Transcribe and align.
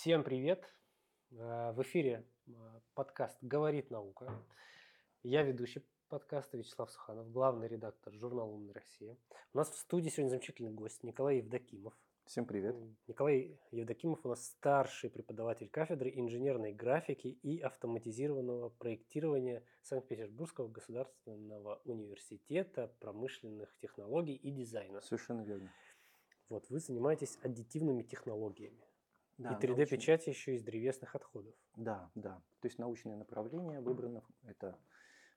Всем 0.00 0.24
привет! 0.24 0.64
Э, 1.32 1.72
в 1.72 1.82
эфире 1.82 2.24
э, 2.46 2.52
подкаст 2.94 3.36
«Говорит 3.42 3.90
наука». 3.90 4.32
Я 5.22 5.42
ведущий 5.42 5.84
подкаста 6.08 6.56
Вячеслав 6.56 6.90
Суханов, 6.90 7.30
главный 7.30 7.68
редактор 7.68 8.14
журнала 8.14 8.48
«Умная 8.48 8.72
Россия». 8.72 9.18
У 9.52 9.58
нас 9.58 9.68
в 9.68 9.76
студии 9.76 10.08
сегодня 10.08 10.30
замечательный 10.30 10.70
гость 10.70 11.02
Николай 11.02 11.36
Евдокимов. 11.36 11.92
Всем 12.24 12.46
привет. 12.46 12.76
Николай 13.08 13.60
Евдокимов 13.72 14.24
у 14.24 14.30
нас 14.30 14.42
старший 14.42 15.10
преподаватель 15.10 15.68
кафедры 15.68 16.10
инженерной 16.14 16.72
графики 16.72 17.28
и 17.42 17.60
автоматизированного 17.60 18.70
проектирования 18.70 19.62
Санкт-Петербургского 19.82 20.68
государственного 20.68 21.82
университета 21.84 22.90
промышленных 23.00 23.76
технологий 23.82 24.36
и 24.36 24.50
дизайна. 24.50 25.02
Совершенно 25.02 25.42
верно. 25.42 25.70
Вот, 26.48 26.70
вы 26.70 26.78
занимаетесь 26.78 27.36
аддитивными 27.42 28.02
технологиями. 28.02 28.89
Да, 29.40 29.52
и 29.54 29.66
3D-печати 29.66 30.28
еще 30.28 30.54
из 30.54 30.62
древесных 30.62 31.14
отходов. 31.16 31.54
Да, 31.76 32.10
да. 32.14 32.42
То 32.60 32.66
есть 32.66 32.78
научное 32.78 33.16
направление 33.16 33.80
выбрано– 33.80 34.22
это 34.42 34.78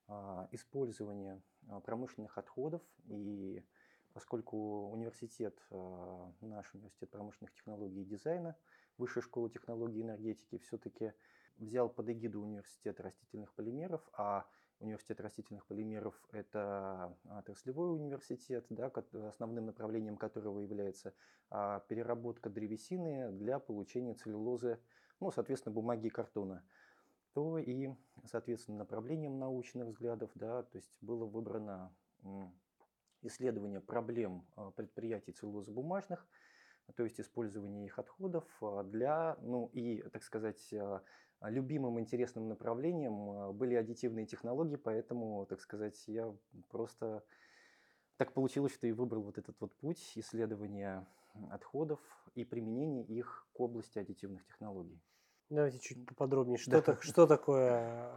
а, 0.07 0.47
использование 0.51 1.41
а, 1.69 1.79
промышленных 1.79 2.37
отходов. 2.37 2.81
И 3.05 3.63
поскольку 4.13 4.89
университет, 4.89 5.57
а, 5.71 6.33
наш 6.41 6.73
университет 6.73 7.11
промышленных 7.11 7.53
технологий 7.53 8.01
и 8.01 8.05
дизайна, 8.05 8.57
Высшая 8.97 9.21
школа 9.21 9.49
технологий 9.49 9.99
и 9.99 10.03
энергетики, 10.03 10.59
все-таки 10.59 11.13
взял 11.57 11.89
под 11.89 12.09
эгиду 12.09 12.41
университета 12.41 13.03
растительных 13.03 13.53
полимеров, 13.53 14.07
а 14.13 14.45
Университет 14.83 15.21
растительных 15.21 15.65
полимеров– 15.65 16.13
это 16.33 17.17
отраслевой 17.29 17.95
университет, 17.95 18.65
да, 18.69 18.91
основным 19.29 19.67
направлением 19.67 20.17
которого 20.17 20.59
является 20.59 21.13
а, 21.49 21.79
переработка 21.87 22.49
древесины 22.49 23.31
для 23.31 23.59
получения 23.59 24.13
целлюлозы, 24.13 24.81
ну, 25.21 25.31
соответственно, 25.31 25.73
бумаги 25.73 26.07
и 26.07 26.09
картона. 26.09 26.65
То 27.31 27.59
и, 27.59 27.91
соответственно, 28.25 28.79
направлением 28.79 29.39
научных 29.39 29.87
взглядов, 29.87 30.31
да, 30.35 30.63
то 30.63 30.75
есть 30.77 30.91
было 30.99 31.25
выбрано 31.25 31.95
исследование 33.21 33.79
проблем 33.79 34.45
а, 34.57 34.71
предприятий 34.71 35.31
целлулозобумажных, 35.31 36.27
то 36.97 37.05
есть 37.05 37.21
использование 37.21 37.85
их 37.85 37.99
отходов 37.99 38.43
а, 38.61 38.83
для, 38.83 39.37
ну 39.43 39.67
и, 39.67 40.01
так 40.09 40.23
сказать, 40.23 40.73
а 40.73 41.01
любимым 41.49 41.99
интересным 41.99 42.47
направлением 42.47 43.29
а, 43.29 43.51
были 43.51 43.75
аддитивные 43.75 44.25
технологии, 44.25 44.75
поэтому, 44.75 45.45
так 45.45 45.61
сказать, 45.61 46.01
я 46.07 46.33
просто 46.69 47.23
так 48.17 48.33
получилось, 48.33 48.73
что 48.73 48.87
и 48.87 48.91
выбрал 48.91 49.23
вот 49.23 49.37
этот 49.37 49.59
вот 49.59 49.73
путь 49.75 50.13
исследования 50.15 51.05
отходов 51.49 51.99
и 52.35 52.45
применения 52.45 53.03
их 53.03 53.47
к 53.53 53.59
области 53.59 53.99
аддитивных 53.99 54.45
технологий. 54.45 55.01
Давайте 55.49 55.79
чуть 55.79 56.05
поподробнее. 56.05 56.57
Что, 56.57 56.71
да. 56.71 56.81
так, 56.81 57.03
что 57.03 57.27
такое 57.27 58.11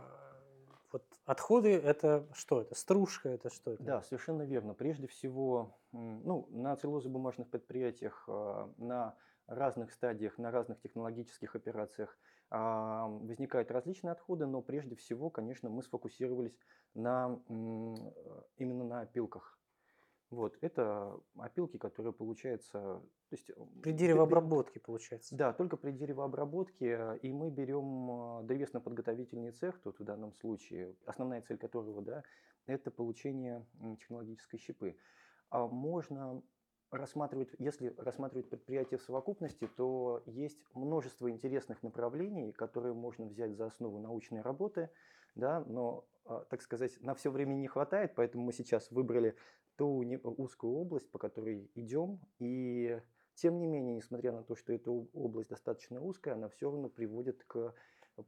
вот 0.93 1.05
отходы? 1.25 1.73
Это 1.73 2.27
что? 2.33 2.63
Это 2.63 2.75
стружка? 2.75 3.29
Это 3.29 3.51
что? 3.51 3.73
Это? 3.73 3.83
Да, 3.83 4.03
совершенно 4.03 4.43
верно. 4.43 4.75
Прежде 4.75 5.07
всего, 5.07 5.77
ну, 5.93 6.47
на 6.51 6.77
целлюлозобумажных 6.77 7.49
предприятиях, 7.49 8.25
а, 8.29 8.73
на 8.79 9.17
разных 9.47 9.93
стадиях, 9.93 10.39
на 10.39 10.51
разных 10.51 10.81
технологических 10.81 11.57
операциях 11.57 12.17
а, 12.17 12.36
возникают 12.51 13.71
различные 13.71 14.13
отходы, 14.13 14.47
но 14.47 14.63
прежде 14.63 14.95
всего, 14.95 15.31
конечно, 15.31 15.69
мы 15.69 15.83
сфокусировались 15.83 16.57
на, 16.95 17.41
именно 18.57 18.85
на 18.85 19.01
опилках. 19.01 19.59
Вот, 20.31 20.59
это 20.61 21.19
опилки, 21.37 21.77
которые 21.77 22.13
получаются... 22.13 22.73
То 23.31 23.37
есть, 23.37 23.51
при 23.83 23.93
деревообработке, 23.93 24.81
получается. 24.81 25.37
Да, 25.37 25.53
только 25.53 25.77
при 25.77 25.93
деревообработке. 25.93 27.19
И 27.23 27.33
мы 27.33 27.51
берем 27.51 28.11
а, 28.11 28.43
древесно-подготовительный 28.43 29.53
цех, 29.53 29.81
тут 29.83 29.99
в 30.01 30.05
данном 30.05 30.33
случае, 30.35 30.97
основная 31.07 31.43
цель 31.43 31.59
которого, 31.59 32.03
да, 32.03 32.25
это 32.67 32.91
получение 32.91 33.65
технологической 34.01 34.59
щепы. 34.59 34.97
А 35.51 35.69
можно 35.69 36.43
рассматривать, 36.91 37.49
если 37.59 37.95
рассматривать 37.99 38.49
предприятие 38.49 38.99
в 38.99 39.03
совокупности, 39.03 39.69
то 39.77 40.23
есть 40.27 40.59
множество 40.75 41.31
интересных 41.31 41.83
направлений, 41.83 42.53
которые 42.53 42.95
можно 42.95 43.27
взять 43.27 43.57
за 43.57 43.67
основу 43.67 43.99
научной 43.99 44.41
работы, 44.41 44.91
да, 45.35 45.65
но, 45.67 46.07
а, 46.25 46.45
так 46.45 46.63
сказать, 46.63 47.01
на 47.01 47.15
все 47.15 47.31
время 47.31 47.55
не 47.55 47.67
хватает, 47.67 48.15
поэтому 48.15 48.45
мы 48.45 48.53
сейчас 48.53 48.91
выбрали 48.91 49.37
ту 49.77 50.05
узкую 50.25 50.75
область, 50.75 51.11
по 51.11 51.19
которой 51.19 51.71
идем, 51.75 52.21
и 52.39 53.01
тем 53.35 53.59
не 53.59 53.67
менее, 53.67 53.95
несмотря 53.95 54.33
на 54.33 54.43
то, 54.43 54.55
что 54.55 54.73
эта 54.73 54.91
область 54.91 55.51
достаточно 55.51 56.01
узкая, 56.01 56.35
она 56.35 56.49
все 56.49 56.71
равно 56.71 56.89
приводит 56.89 57.45
к 57.45 57.75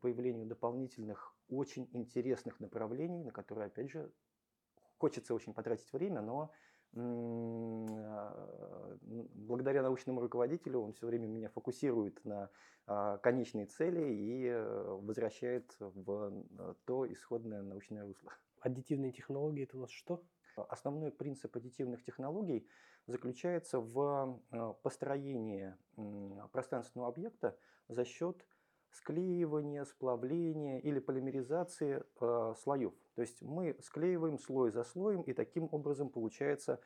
появлению 0.00 0.46
дополнительных 0.46 1.34
очень 1.48 1.88
интересных 1.92 2.60
направлений, 2.60 3.24
на 3.24 3.30
которые, 3.30 3.68
опять 3.68 3.90
же, 3.90 4.12
хочется 4.98 5.32
очень 5.32 5.54
потратить 5.54 5.90
время, 5.92 6.20
но 6.20 6.50
благодаря 9.48 9.82
научному 9.82 10.20
руководителю 10.20 10.80
он 10.80 10.92
все 10.92 11.06
время 11.06 11.26
меня 11.26 11.48
фокусирует 11.50 12.24
на 12.24 12.50
а, 12.90 13.18
конечные 13.18 13.66
цели 13.66 14.14
и 14.14 14.46
э, 14.46 14.98
возвращает 15.02 15.76
в 15.78 16.32
э, 16.58 16.74
то 16.86 17.12
исходное 17.12 17.60
научное 17.60 18.02
русло. 18.02 18.32
Аддитивные 18.60 19.12
технологии 19.12 19.64
это 19.64 19.76
у 19.76 19.80
нас 19.80 19.90
что? 19.90 20.24
Основной 20.56 21.12
принцип 21.12 21.54
аддитивных 21.54 22.02
технологий 22.02 22.66
заключается 23.06 23.78
в 23.78 24.40
э, 24.50 24.74
построении 24.82 25.74
пространственного 26.52 27.10
объекта 27.10 27.58
за 27.88 28.06
счет 28.06 28.46
склеивания, 28.90 29.84
сплавления 29.84 30.78
или 30.78 30.98
полимеризации 30.98 32.02
слоев. 32.56 32.94
То 33.18 33.22
есть 33.22 33.42
мы 33.42 33.76
склеиваем 33.82 34.38
слой 34.38 34.70
за 34.70 34.84
слоем, 34.84 35.22
и 35.22 35.32
таким 35.32 35.68
образом 35.72 36.08
получается 36.08 36.80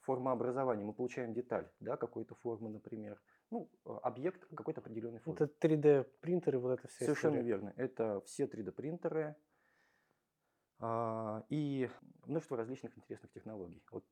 формообразование. 0.00 0.84
Мы 0.84 0.92
получаем 0.92 1.32
деталь 1.32 1.70
да, 1.78 1.96
какой-то 1.96 2.34
формы, 2.34 2.70
например. 2.70 3.22
Ну, 3.52 3.70
объект 4.02 4.44
какой-то 4.52 4.80
определенной 4.80 5.20
формы. 5.20 5.38
Это 5.38 5.68
3D 5.68 6.10
принтеры, 6.20 6.58
вот 6.58 6.72
это 6.76 6.88
все. 6.88 7.04
Совершенно 7.04 7.34
история. 7.34 7.46
верно. 7.46 7.72
Это 7.76 8.20
все 8.22 8.46
3D 8.46 8.72
принтеры 8.72 9.36
э, 10.80 11.42
и 11.50 11.88
множество 12.24 12.56
различных 12.56 12.98
интересных 12.98 13.30
технологий. 13.30 13.80
Вот, 13.92 14.04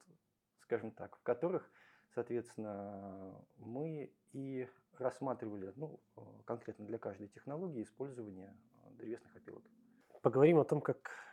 скажем 0.60 0.92
так, 0.92 1.16
в 1.16 1.24
которых, 1.24 1.68
соответственно, 2.14 3.44
мы 3.56 4.14
и 4.30 4.68
рассматривали 4.96 5.72
ну, 5.74 6.00
э, 6.18 6.20
конкретно 6.44 6.86
для 6.86 6.98
каждой 6.98 7.26
технологии 7.26 7.82
использование 7.82 8.56
э, 8.84 8.90
древесных 8.92 9.34
опилок. 9.34 9.64
Поговорим 10.22 10.58
о 10.58 10.64
том, 10.64 10.80
как 10.80 11.10
э, 11.10 11.23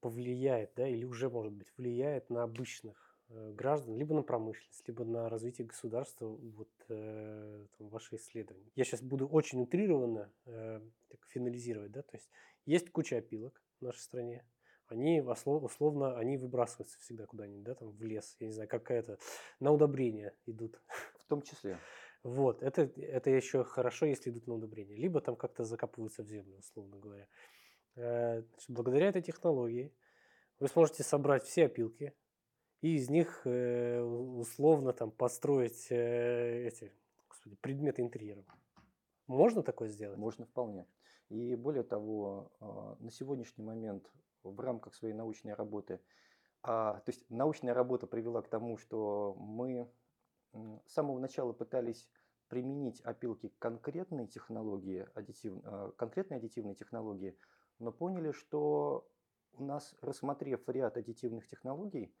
повлияет, 0.00 0.72
да, 0.76 0.86
или 0.88 1.04
уже, 1.04 1.28
может 1.28 1.52
быть, 1.52 1.72
влияет 1.76 2.30
на 2.30 2.42
обычных 2.42 3.08
граждан, 3.28 3.96
либо 3.96 4.14
на 4.14 4.22
промышленность, 4.22 4.86
либо 4.86 5.04
на 5.04 5.28
развитие 5.28 5.66
государства 5.66 6.26
вот, 6.26 6.70
э, 6.88 7.66
там, 7.76 7.88
ваши 7.88 8.16
исследования. 8.16 8.70
Я 8.74 8.84
сейчас 8.84 9.02
буду 9.02 9.26
очень 9.26 9.60
утрированно 9.60 10.32
э, 10.46 10.80
так, 11.08 11.20
финализировать. 11.28 11.92
Да? 11.92 12.02
То 12.02 12.16
есть 12.16 12.30
есть 12.64 12.90
куча 12.90 13.18
опилок 13.18 13.62
в 13.80 13.84
нашей 13.84 14.00
стране, 14.00 14.44
они 14.88 15.20
условно 15.20 16.16
они 16.16 16.38
выбрасываются 16.38 16.98
всегда 17.00 17.26
куда-нибудь, 17.26 17.62
да, 17.62 17.74
там 17.74 17.90
в 17.90 18.02
лес, 18.02 18.36
я 18.40 18.46
не 18.46 18.52
знаю, 18.52 18.68
какая-то 18.68 19.18
на 19.60 19.70
удобрение 19.70 20.34
идут. 20.46 20.80
В 21.18 21.24
том 21.26 21.42
числе. 21.42 21.76
Вот, 22.22 22.62
это, 22.62 22.82
это 22.96 23.30
еще 23.30 23.64
хорошо, 23.64 24.06
если 24.06 24.30
идут 24.30 24.46
на 24.46 24.54
удобрение. 24.54 24.96
Либо 24.96 25.20
там 25.20 25.36
как-то 25.36 25.64
закапываются 25.64 26.22
в 26.22 26.28
землю, 26.28 26.56
условно 26.58 26.96
говоря. 26.96 27.28
Э, 27.98 28.42
благодаря 28.68 29.08
этой 29.08 29.22
технологии 29.22 29.92
вы 30.60 30.68
сможете 30.68 31.02
собрать 31.02 31.42
все 31.44 31.66
опилки 31.66 32.14
и 32.80 32.94
из 32.94 33.10
них 33.10 33.42
э, 33.44 34.00
условно 34.00 34.92
там 34.92 35.10
построить 35.10 35.90
э, 35.90 36.68
эти 36.68 36.92
господи, 37.28 37.56
предметы 37.56 38.02
интерьера. 38.02 38.44
Можно 39.26 39.62
такое 39.64 39.88
сделать? 39.88 40.16
Можно 40.16 40.46
вполне. 40.46 40.86
И 41.28 41.56
более 41.56 41.82
того, 41.82 42.50
на 42.60 43.10
сегодняшний 43.10 43.62
момент 43.62 44.10
в 44.42 44.58
рамках 44.60 44.94
своей 44.94 45.12
научной 45.12 45.52
работы, 45.52 46.00
а, 46.62 47.00
то 47.00 47.10
есть 47.10 47.28
научная 47.28 47.74
работа 47.74 48.06
привела 48.06 48.40
к 48.40 48.48
тому, 48.48 48.78
что 48.78 49.34
мы 49.38 49.92
с 50.54 50.94
самого 50.94 51.18
начала 51.18 51.52
пытались 51.52 52.08
применить 52.48 53.02
опилки 53.02 53.48
к 53.48 53.58
конкретной 53.58 54.26
технологии, 54.26 55.06
аддитив, 55.14 55.52
а, 55.64 55.90
конкретной 55.98 56.38
аддитивной 56.38 56.74
технологии, 56.74 57.36
но 57.78 57.92
поняли, 57.92 58.32
что 58.32 59.08
у 59.52 59.64
нас, 59.64 59.94
рассмотрев 60.00 60.68
ряд 60.68 60.96
аддитивных 60.96 61.46
технологий, 61.46 62.14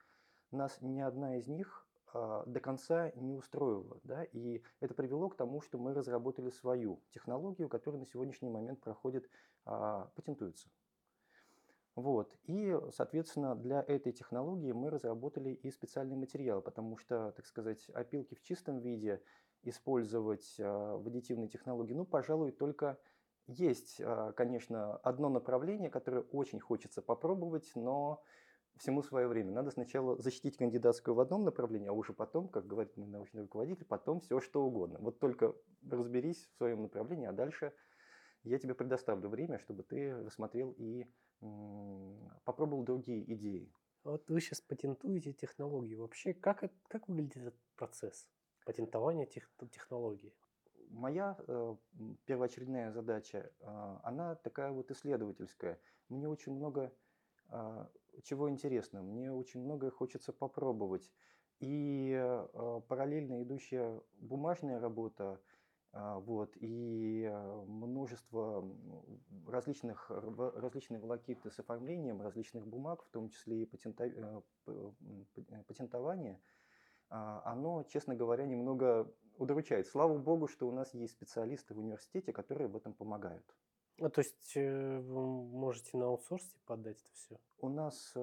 нас 0.50 0.78
ни 0.80 1.00
одна 1.00 1.36
из 1.36 1.46
них 1.46 1.86
а, 2.12 2.44
до 2.46 2.60
конца 2.60 3.12
не 3.16 3.34
устроила. 3.34 4.00
Да? 4.04 4.24
И 4.24 4.62
это 4.80 4.94
привело 4.94 5.28
к 5.28 5.36
тому, 5.36 5.60
что 5.60 5.78
мы 5.78 5.94
разработали 5.94 6.50
свою 6.50 7.02
технологию, 7.10 7.68
которая 7.68 8.00
на 8.00 8.06
сегодняшний 8.06 8.50
момент 8.50 8.80
проходит, 8.80 9.28
а, 9.64 10.10
патентуется. 10.14 10.68
Вот. 11.94 12.36
И, 12.44 12.78
соответственно, 12.92 13.56
для 13.56 13.82
этой 13.82 14.12
технологии 14.12 14.70
мы 14.72 14.90
разработали 14.90 15.50
и 15.50 15.70
специальный 15.70 16.16
материал, 16.16 16.62
потому 16.62 16.96
что, 16.96 17.32
так 17.32 17.44
сказать, 17.46 17.88
опилки 17.90 18.34
в 18.34 18.40
чистом 18.42 18.78
виде 18.78 19.20
использовать 19.64 20.56
а, 20.60 20.96
в 20.96 21.06
аддитивной 21.06 21.48
технологии, 21.48 21.94
ну, 21.94 22.04
пожалуй, 22.04 22.52
только 22.52 22.98
есть, 23.48 24.00
а, 24.00 24.32
конечно, 24.32 24.96
одно 24.98 25.28
направление, 25.28 25.90
которое 25.90 26.22
очень 26.32 26.60
хочется 26.60 27.02
попробовать, 27.02 27.70
но 27.74 28.22
всему 28.76 29.02
свое 29.02 29.26
время. 29.26 29.52
Надо 29.52 29.70
сначала 29.70 30.20
защитить 30.20 30.56
кандидатскую 30.56 31.14
в 31.14 31.20
одном 31.20 31.44
направлении, 31.44 31.88
а 31.88 31.92
уже 31.92 32.12
потом, 32.12 32.48
как 32.48 32.66
говорит 32.66 32.96
мой 32.96 33.08
научный 33.08 33.42
руководитель, 33.42 33.84
потом 33.84 34.20
все 34.20 34.40
что 34.40 34.64
угодно. 34.64 34.98
Вот 35.00 35.18
только 35.18 35.54
разберись 35.90 36.46
в 36.46 36.56
своем 36.58 36.82
направлении, 36.82 37.26
а 37.26 37.32
дальше 37.32 37.72
я 38.44 38.58
тебе 38.58 38.74
предоставлю 38.74 39.28
время, 39.28 39.58
чтобы 39.58 39.82
ты 39.82 40.14
рассмотрел 40.24 40.74
и 40.78 41.06
попробовал 42.44 42.84
другие 42.84 43.32
идеи. 43.34 43.72
Вот 44.04 44.28
вы 44.30 44.40
сейчас 44.40 44.60
патентуете 44.60 45.32
технологию. 45.32 46.00
Вообще, 46.00 46.32
как, 46.32 46.64
как 46.88 47.08
выглядит 47.08 47.36
этот 47.38 47.60
процесс 47.76 48.28
патентования 48.64 49.26
тех, 49.26 49.50
технологии? 49.70 50.32
Моя 50.90 51.36
э, 51.46 51.76
первоочередная 52.24 52.92
задача, 52.92 53.50
э, 53.60 53.98
она 54.02 54.34
такая 54.36 54.70
вот 54.70 54.90
исследовательская. 54.90 55.78
Мне 56.08 56.28
очень 56.28 56.52
много 56.52 56.92
э, 57.50 57.86
чего 58.24 58.50
интересно, 58.50 59.02
мне 59.02 59.32
очень 59.32 59.60
многое 59.60 59.90
хочется 59.90 60.32
попробовать. 60.32 61.10
И 61.60 62.12
э, 62.14 62.80
параллельно 62.88 63.42
идущая 63.42 64.00
бумажная 64.18 64.80
работа, 64.80 65.40
а, 65.92 66.18
вот, 66.18 66.54
и 66.56 67.24
а, 67.24 67.64
множество 67.66 68.64
различных, 69.46 70.10
различные 70.10 71.00
волокиты 71.00 71.50
с 71.50 71.58
оформлением 71.58 72.20
различных 72.20 72.66
бумаг, 72.66 73.02
в 73.04 73.08
том 73.08 73.30
числе 73.30 73.62
и 73.62 73.66
патента, 73.66 74.04
э, 74.04 74.40
э, 74.66 75.62
патентование, 75.66 76.40
а, 77.08 77.42
оно, 77.46 77.84
честно 77.84 78.14
говоря, 78.14 78.44
немного 78.44 79.10
удручает. 79.38 79.86
Слава 79.86 80.16
богу, 80.18 80.48
что 80.48 80.68
у 80.68 80.72
нас 80.72 80.92
есть 80.94 81.14
специалисты 81.14 81.74
в 81.74 81.78
университете, 81.78 82.32
которые 82.32 82.68
в 82.68 82.76
этом 82.76 82.92
помогают. 82.92 83.44
А, 84.00 84.10
то 84.10 84.20
есть 84.20 84.52
э, 84.56 84.98
вы 85.00 85.26
можете 85.44 85.96
на 85.96 86.06
аутсорсе 86.06 86.58
подать 86.66 87.00
это 87.00 87.12
все? 87.14 87.40
У 87.58 87.68
нас 87.68 88.14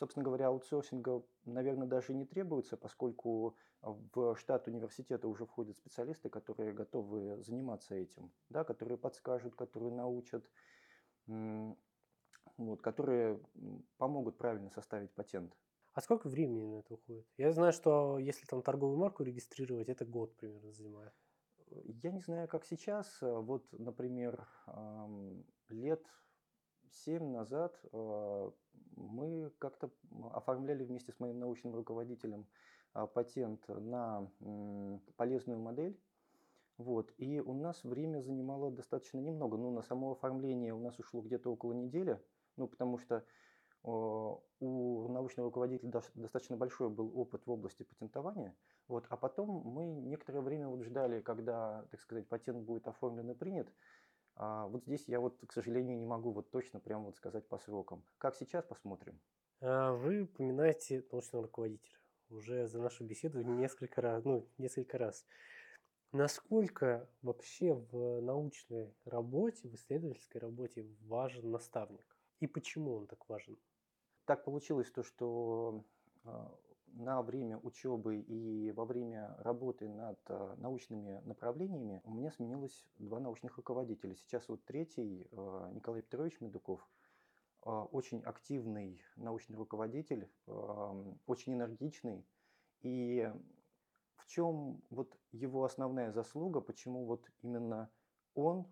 собственно 0.00 0.24
говоря, 0.24 0.48
аутсорсинга, 0.48 1.22
наверное, 1.44 1.86
даже 1.86 2.14
не 2.14 2.24
требуется, 2.24 2.76
поскольку 2.76 3.56
в 3.82 4.36
штат 4.36 4.66
университета 4.66 5.28
уже 5.28 5.46
входят 5.46 5.76
специалисты, 5.76 6.28
которые 6.28 6.72
готовы 6.72 7.42
заниматься 7.42 7.94
этим, 7.94 8.30
да, 8.48 8.64
которые 8.64 8.98
подскажут, 8.98 9.54
которые 9.56 9.92
научат, 9.92 10.44
вот, 11.26 12.82
которые 12.82 13.40
помогут 13.96 14.36
правильно 14.38 14.70
составить 14.70 15.12
патент. 15.12 15.56
А 16.00 16.02
сколько 16.02 16.30
времени 16.30 16.64
на 16.64 16.78
это 16.78 16.94
уходит? 16.94 17.26
Я 17.36 17.52
знаю, 17.52 17.74
что 17.74 18.18
если 18.18 18.46
там 18.46 18.62
торговую 18.62 18.96
марку 18.96 19.22
регистрировать, 19.22 19.90
это 19.90 20.06
год 20.06 20.34
примерно 20.34 20.72
занимает. 20.72 21.12
Я 21.84 22.10
не 22.10 22.20
знаю, 22.20 22.48
как 22.48 22.64
сейчас. 22.64 23.18
Вот, 23.20 23.66
например, 23.72 24.48
лет 25.68 26.02
семь 26.90 27.32
назад 27.32 27.78
а, 27.92 28.50
мы 28.96 29.52
как-то 29.58 29.90
оформляли 30.32 30.84
вместе 30.84 31.12
с 31.12 31.20
моим 31.20 31.38
научным 31.38 31.74
руководителем 31.74 32.46
а, 32.94 33.06
патент 33.06 33.68
на 33.68 34.26
полезную 35.16 35.58
модель. 35.58 36.00
Вот. 36.78 37.12
И 37.18 37.40
у 37.40 37.52
нас 37.52 37.84
время 37.84 38.22
занимало 38.22 38.70
достаточно 38.70 39.18
немного. 39.18 39.58
Ну, 39.58 39.70
на 39.70 39.82
само 39.82 40.12
оформление 40.12 40.72
у 40.72 40.80
нас 40.80 40.98
ушло 40.98 41.20
где-то 41.20 41.52
около 41.52 41.74
недели, 41.74 42.18
ну, 42.56 42.68
потому 42.68 42.96
что 42.96 43.22
у 43.82 45.08
научного 45.08 45.48
руководителя 45.48 45.90
достаточно 46.14 46.56
большой 46.56 46.90
был 46.90 47.16
опыт 47.18 47.46
в 47.46 47.50
области 47.50 47.82
патентования. 47.82 48.54
Вот. 48.88 49.06
А 49.08 49.16
потом 49.16 49.48
мы 49.64 49.86
некоторое 49.86 50.40
время 50.40 50.68
вот 50.68 50.82
ждали, 50.82 51.20
когда, 51.20 51.86
так 51.90 52.00
сказать, 52.00 52.28
патент 52.28 52.64
будет 52.64 52.86
оформлен 52.88 53.30
и 53.30 53.34
принят. 53.34 53.72
А 54.36 54.66
вот 54.66 54.84
здесь 54.84 55.08
я 55.08 55.20
вот, 55.20 55.38
к 55.46 55.52
сожалению, 55.52 55.98
не 55.98 56.06
могу 56.06 56.32
вот 56.32 56.50
точно 56.50 56.80
прямо 56.80 57.06
вот 57.06 57.16
сказать 57.16 57.48
по 57.48 57.58
срокам. 57.58 58.02
Как 58.18 58.36
сейчас, 58.36 58.64
посмотрим. 58.64 59.20
А 59.60 59.92
вы 59.92 60.22
упоминаете 60.22 61.04
научного 61.10 61.44
руководителя 61.44 61.98
уже 62.30 62.68
за 62.68 62.80
нашу 62.80 63.04
беседу 63.04 63.42
несколько 63.42 64.00
раз, 64.00 64.24
ну, 64.24 64.46
несколько 64.58 64.98
раз. 64.98 65.26
Насколько 66.12 67.08
вообще 67.22 67.74
в 67.74 68.20
научной 68.20 68.94
работе, 69.04 69.68
в 69.68 69.74
исследовательской 69.74 70.40
работе 70.40 70.86
важен 71.02 71.50
наставник? 71.50 72.16
И 72.40 72.46
почему 72.46 72.94
он 72.94 73.06
так 73.06 73.28
важен? 73.28 73.58
Так 74.30 74.44
получилось 74.44 74.88
то, 74.92 75.02
что 75.02 75.84
а, 76.22 76.56
на 76.92 77.20
время 77.20 77.58
учебы 77.58 78.20
и 78.20 78.70
во 78.70 78.84
время 78.84 79.34
работы 79.40 79.88
над 79.88 80.20
а, 80.28 80.54
научными 80.58 81.20
направлениями 81.24 82.00
у 82.04 82.14
меня 82.14 82.30
сменилось 82.30 82.86
два 82.98 83.18
научных 83.18 83.56
руководителя. 83.56 84.14
Сейчас 84.14 84.48
вот 84.48 84.64
третий, 84.64 85.26
а, 85.32 85.72
Николай 85.72 86.02
Петрович 86.02 86.40
Медуков, 86.40 86.88
очень 87.62 88.22
активный 88.22 89.02
научный 89.16 89.56
руководитель, 89.56 90.30
очень 90.46 91.54
энергичный. 91.54 92.24
И 92.82 93.28
в 94.14 94.26
чем 94.26 94.80
вот 94.90 95.18
его 95.32 95.64
основная 95.64 96.12
заслуга, 96.12 96.60
почему 96.60 97.04
вот 97.04 97.28
именно 97.42 97.90
он, 98.34 98.68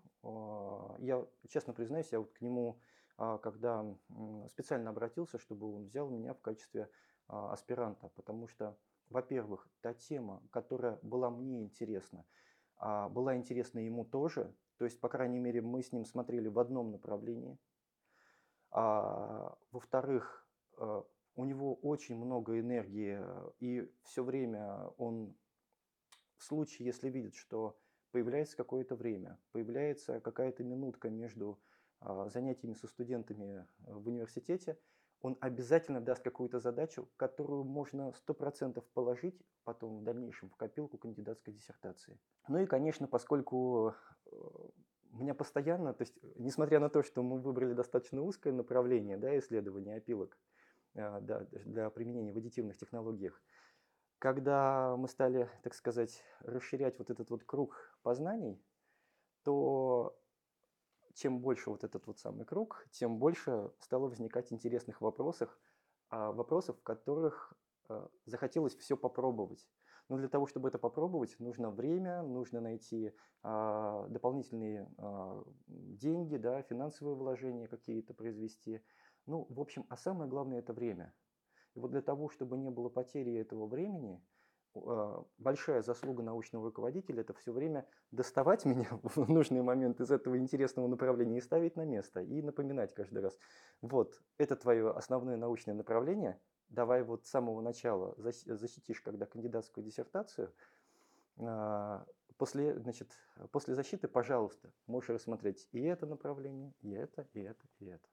я 1.00 1.26
честно 1.48 1.72
признаюсь, 1.74 2.12
я 2.12 2.20
вот 2.20 2.30
к 2.32 2.40
нему, 2.40 2.78
когда 3.18 3.84
специально 4.48 4.90
обратился, 4.90 5.38
чтобы 5.38 5.74
он 5.74 5.86
взял 5.86 6.08
меня 6.08 6.34
в 6.34 6.40
качестве 6.40 6.88
а, 7.28 7.52
аспиранта, 7.52 8.08
потому 8.16 8.48
что, 8.48 8.78
во-первых, 9.10 9.68
та 9.82 9.92
тема, 9.92 10.42
которая 10.50 10.98
была 11.02 11.30
мне 11.30 11.62
интересна, 11.62 12.24
а, 12.76 13.08
была 13.10 13.36
интересна 13.36 13.80
ему 13.80 14.04
тоже, 14.04 14.54
то 14.78 14.86
есть, 14.86 14.98
по 15.00 15.08
крайней 15.08 15.38
мере, 15.38 15.60
мы 15.60 15.82
с 15.82 15.92
ним 15.92 16.06
смотрели 16.06 16.48
в 16.48 16.58
одном 16.58 16.90
направлении. 16.90 17.58
А, 18.70 19.58
во-вторых, 19.72 20.46
у 21.34 21.44
него 21.44 21.74
очень 21.74 22.16
много 22.16 22.58
энергии, 22.60 23.20
и 23.58 23.92
все 24.04 24.22
время 24.22 24.86
он, 24.96 25.36
в 26.36 26.44
случае, 26.44 26.86
если 26.86 27.10
видит, 27.10 27.34
что 27.34 27.76
появляется 28.12 28.56
какое-то 28.56 28.94
время, 28.94 29.38
появляется 29.50 30.20
какая-то 30.20 30.62
минутка 30.62 31.10
между 31.10 31.60
занятиями 32.26 32.74
со 32.74 32.86
студентами 32.86 33.66
в 33.80 34.08
университете, 34.08 34.78
он 35.20 35.36
обязательно 35.40 36.00
даст 36.00 36.22
какую-то 36.22 36.60
задачу, 36.60 37.08
которую 37.16 37.64
можно 37.64 38.12
100% 38.28 38.82
положить 38.94 39.40
потом 39.64 39.98
в 39.98 40.04
дальнейшем 40.04 40.48
в 40.48 40.56
копилку 40.56 40.96
кандидатской 40.96 41.52
диссертации. 41.52 42.18
Ну 42.46 42.58
и, 42.58 42.66
конечно, 42.66 43.08
поскольку 43.08 43.94
э, 44.26 44.30
меня 45.10 45.34
постоянно, 45.34 45.92
то 45.92 46.02
есть, 46.02 46.16
несмотря 46.36 46.78
на 46.78 46.88
то, 46.88 47.02
что 47.02 47.22
мы 47.22 47.40
выбрали 47.40 47.74
достаточно 47.74 48.22
узкое 48.22 48.52
направление 48.52 49.16
да, 49.16 49.36
исследования 49.38 49.96
опилок 49.96 50.38
э, 50.94 51.20
да, 51.20 51.40
для 51.50 51.90
применения 51.90 52.32
в 52.32 52.38
аддитивных 52.38 52.76
технологиях, 52.76 53.42
когда 54.20 54.96
мы 54.96 55.08
стали, 55.08 55.48
так 55.62 55.74
сказать, 55.74 56.22
расширять 56.40 56.98
вот 56.98 57.10
этот 57.10 57.30
вот 57.30 57.44
круг 57.44 57.98
познаний, 58.02 58.62
то 59.42 60.16
чем 61.18 61.40
больше 61.40 61.70
вот 61.70 61.84
этот 61.84 62.06
вот 62.06 62.18
самый 62.18 62.46
круг, 62.46 62.86
тем 62.92 63.18
больше 63.18 63.72
стало 63.80 64.06
возникать 64.08 64.52
интересных 64.52 65.00
вопросов, 65.00 65.58
а, 66.10 66.30
вопросов, 66.30 66.78
в 66.78 66.82
которых 66.82 67.52
а, 67.88 68.08
захотелось 68.24 68.76
все 68.76 68.96
попробовать. 68.96 69.68
Но 70.08 70.16
для 70.16 70.28
того, 70.28 70.46
чтобы 70.46 70.68
это 70.68 70.78
попробовать, 70.78 71.34
нужно 71.40 71.70
время, 71.70 72.22
нужно 72.22 72.60
найти 72.60 73.12
а, 73.42 74.06
дополнительные 74.08 74.88
деньги, 75.66 76.36
да, 76.36 76.62
финансовые 76.62 77.16
вложения 77.16 77.66
какие-то 77.66 78.14
произвести. 78.14 78.80
Ну, 79.26 79.46
в 79.50 79.60
общем, 79.60 79.84
а 79.88 79.96
самое 79.96 80.30
главное– 80.30 80.58
это 80.60 80.72
время. 80.72 81.12
И 81.74 81.80
вот 81.80 81.90
для 81.90 82.00
того, 82.00 82.30
чтобы 82.30 82.56
не 82.56 82.70
было 82.70 82.88
потери 82.88 83.34
этого 83.34 83.66
времени– 83.66 84.22
а, 84.32 84.37
большая 85.38 85.82
заслуга 85.82 86.22
научного 86.22 86.66
руководителя– 86.66 87.20
это 87.22 87.34
все 87.34 87.52
время 87.52 87.86
доставать 88.10 88.64
меня 88.64 88.88
в 89.02 89.28
нужный 89.28 89.62
момент 89.62 90.00
из 90.00 90.10
этого 90.10 90.38
интересного 90.38 90.86
направления 90.86 91.38
и 91.38 91.40
ставить 91.40 91.76
на 91.76 91.84
место, 91.84 92.20
и 92.20 92.42
напоминать 92.42 92.94
каждый 92.94 93.22
раз. 93.22 93.36
Вот, 93.80 94.20
это 94.36 94.56
твое 94.56 94.90
основное 94.90 95.36
научное 95.36 95.74
направление, 95.74 96.40
давай 96.68 97.02
вот 97.02 97.26
с 97.26 97.30
самого 97.30 97.60
начала 97.60 98.14
защитишь, 98.16 99.00
когда 99.00 99.26
кандидатскую 99.26 99.84
диссертацию, 99.84 100.52
а, 101.38 102.04
после, 102.36 102.78
значит, 102.78 103.10
после 103.52 103.74
защиты, 103.74 104.08
пожалуйста, 104.08 104.72
можешь 104.86 105.10
рассмотреть 105.10 105.68
и 105.72 105.80
это 105.82 106.06
направление, 106.06 106.74
и 106.80 106.90
это, 106.92 107.28
и 107.32 107.40
это, 107.40 107.64
и 107.78 107.86
это. 107.86 108.08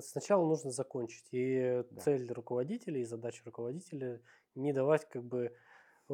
Сначала 0.00 0.44
нужно 0.44 0.70
закончить. 0.70 1.28
И 1.30 1.84
да. 1.90 2.00
цель 2.00 2.30
руководителя 2.32 3.00
и 3.00 3.04
задача 3.04 3.42
руководителя 3.44 4.20
не 4.54 4.72
давать 4.72 5.08
как 5.08 5.24
бы 5.24 5.54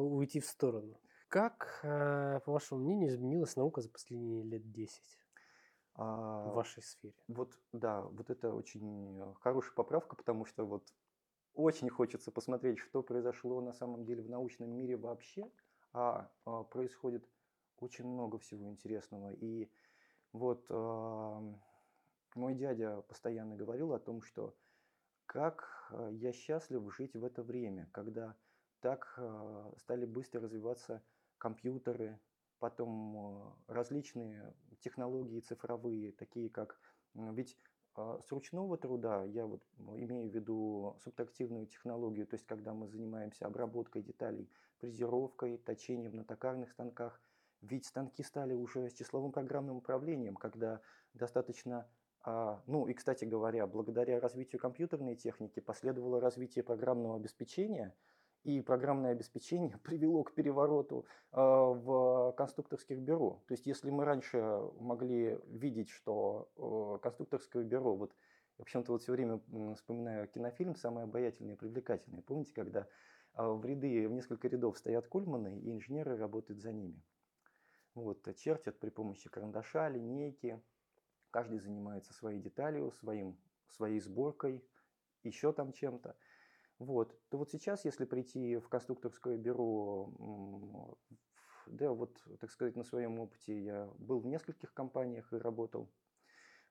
уйти 0.01 0.39
в 0.39 0.45
сторону. 0.45 0.99
Как, 1.27 1.79
э, 1.83 2.39
по 2.45 2.51
вашему 2.51 2.81
мнению, 2.81 3.09
изменилась 3.09 3.55
наука 3.55 3.81
за 3.81 3.89
последние 3.89 4.43
лет 4.43 4.71
10 4.71 5.19
а, 5.95 6.49
в 6.49 6.55
вашей 6.55 6.81
сфере? 6.81 7.13
Вот, 7.27 7.53
да, 7.71 8.01
вот 8.01 8.29
это 8.29 8.53
очень 8.53 9.19
э, 9.19 9.33
хорошая 9.41 9.73
поправка, 9.73 10.15
потому 10.15 10.45
что 10.45 10.65
вот 10.65 10.83
очень 11.53 11.89
хочется 11.89 12.31
посмотреть, 12.31 12.79
что 12.79 13.03
произошло 13.03 13.61
на 13.61 13.73
самом 13.73 14.05
деле 14.05 14.23
в 14.23 14.29
научном 14.29 14.71
мире 14.71 14.95
вообще, 14.97 15.51
а, 15.93 16.31
а 16.45 16.63
происходит 16.63 17.29
очень 17.77 18.07
много 18.07 18.39
всего 18.39 18.67
интересного. 18.69 19.33
И 19.33 19.69
вот 20.31 20.65
а, 20.69 21.41
мой 22.35 22.55
дядя 22.55 23.01
постоянно 23.01 23.55
говорил 23.55 23.93
о 23.93 23.99
том, 23.99 24.21
что 24.21 24.55
как 25.25 25.89
а, 25.91 26.09
я 26.09 26.31
счастлив 26.31 26.93
жить 26.95 27.15
в 27.15 27.23
это 27.23 27.43
время, 27.43 27.89
когда 27.91 28.35
так 28.81 29.13
а, 29.17 29.71
стали 29.77 30.05
быстро 30.05 30.41
развиваться 30.41 31.01
компьютеры, 31.37 32.19
потом 32.59 33.17
а, 33.17 33.55
различные 33.67 34.53
технологии 34.79 35.39
цифровые, 35.39 36.11
такие 36.11 36.49
как... 36.49 36.79
Ведь 37.13 37.57
с 37.95 38.31
ручного 38.31 38.77
труда 38.77 39.25
я 39.25 39.45
вот 39.45 39.61
имею 39.77 40.29
в 40.29 40.33
виду 40.33 40.95
субтрактивную 41.03 41.65
технологию, 41.65 42.27
то 42.27 42.35
есть 42.35 42.45
когда 42.45 42.73
мы 42.73 42.87
занимаемся 42.87 43.45
обработкой 43.45 44.03
деталей, 44.03 44.47
фрезеровкой, 44.77 45.57
точением 45.57 46.15
на 46.15 46.23
токарных 46.23 46.71
станках. 46.71 47.19
Ведь 47.61 47.85
станки 47.85 48.23
стали 48.23 48.53
уже 48.53 48.89
с 48.89 48.93
числовым 48.93 49.31
программным 49.33 49.77
управлением, 49.77 50.35
когда 50.35 50.81
достаточно 51.13 51.89
а, 52.21 52.61
ну 52.67 52.87
и, 52.87 52.93
кстати 52.93 53.25
говоря, 53.25 53.65
благодаря 53.65 54.19
развитию 54.19 54.59
компьютерной 54.59 55.15
техники 55.15 55.59
последовало 55.59 56.19
развитие 56.19 56.63
программного 56.63 57.15
обеспечения, 57.15 57.95
и 58.43 58.61
программное 58.61 59.11
обеспечение 59.11 59.77
привело 59.83 60.23
к 60.23 60.33
перевороту 60.33 61.05
а, 61.31 61.65
в 61.73 62.33
конструкторских 62.37 62.99
бюро. 62.99 63.43
То 63.47 63.53
есть 63.53 63.65
если 63.65 63.89
мы 63.89 64.05
раньше 64.05 64.37
могли 64.79 65.39
видеть, 65.47 65.89
что 65.89 66.49
э, 66.57 67.01
конструкторское 67.01 67.63
бюро, 67.63 67.95
вот 67.95 68.15
я 68.57 68.65
почему-то 68.65 68.93
вот 68.93 69.01
все 69.01 69.11
время 69.11 69.41
вспоминаю 69.75 70.27
кинофильм 70.27 70.75
«Самое 70.75 71.05
обаятельное 71.05 71.55
и 71.55 71.57
привлекательное». 71.57 72.21
Помните, 72.21 72.53
когда 72.53 72.87
а, 73.33 73.51
в 73.51 73.65
ряды, 73.65 74.07
в 74.07 74.11
несколько 74.11 74.47
рядов 74.47 74.77
стоят 74.77 75.07
кульманы, 75.07 75.59
и 75.59 75.71
инженеры 75.71 76.17
работают 76.17 76.61
за 76.61 76.71
ними. 76.71 77.01
Вот, 77.95 78.27
чертят 78.37 78.79
при 78.79 78.89
помощи 78.89 79.29
карандаша, 79.29 79.89
линейки, 79.89 80.61
Каждый 81.31 81.59
занимается 81.59 82.13
своей 82.13 82.39
деталью, 82.39 82.91
своим, 82.91 83.37
своей 83.67 83.99
сборкой, 83.99 84.63
еще 85.23 85.53
там 85.53 85.73
чем-то. 85.73 86.15
Вот. 86.79 87.13
То 87.29 87.37
вот 87.37 87.51
сейчас, 87.51 87.85
если 87.85 88.05
прийти 88.05 88.57
в 88.57 88.69
конструкторское 88.69 89.37
бюро, 89.37 90.97
да, 91.67 91.91
вот, 91.91 92.17
так 92.39 92.49
сказать, 92.51 92.75
на 92.75 92.83
своем 92.83 93.19
опыте 93.19 93.61
я 93.61 93.89
был 93.97 94.19
в 94.19 94.25
нескольких 94.25 94.73
компаниях 94.73 95.31
и 95.33 95.37
работал. 95.37 95.91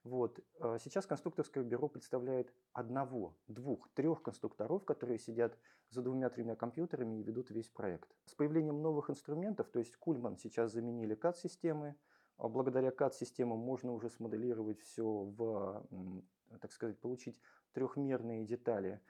Вот. 0.03 0.39
А 0.59 0.79
сейчас 0.79 1.05
конструкторское 1.05 1.63
бюро 1.63 1.87
представляет 1.87 2.53
одного, 2.73 3.37
двух, 3.47 3.89
трех 3.93 4.23
конструкторов, 4.23 4.83
которые 4.85 5.19
сидят 5.19 5.57
за 5.89 6.01
двумя-тремя 6.01 6.55
компьютерами 6.55 7.19
и 7.19 7.23
ведут 7.23 7.51
весь 7.51 7.69
проект. 7.69 8.09
С 8.25 8.33
появлением 8.33 8.81
новых 8.81 9.09
инструментов, 9.09 9.69
то 9.69 9.79
есть 9.79 9.95
Кульман 9.97 10.37
сейчас 10.37 10.71
заменили 10.71 11.15
CAD-системы, 11.15 11.95
а 12.37 12.47
благодаря 12.47 12.89
CAD-системам 12.89 13.59
можно 13.59 13.91
уже 13.91 14.09
смоделировать 14.09 14.79
все 14.79 15.03
в, 15.03 15.85
так 16.61 16.71
сказать, 16.71 16.99
получить 16.99 17.39
трехмерные 17.73 18.45
детали. 18.45 19.01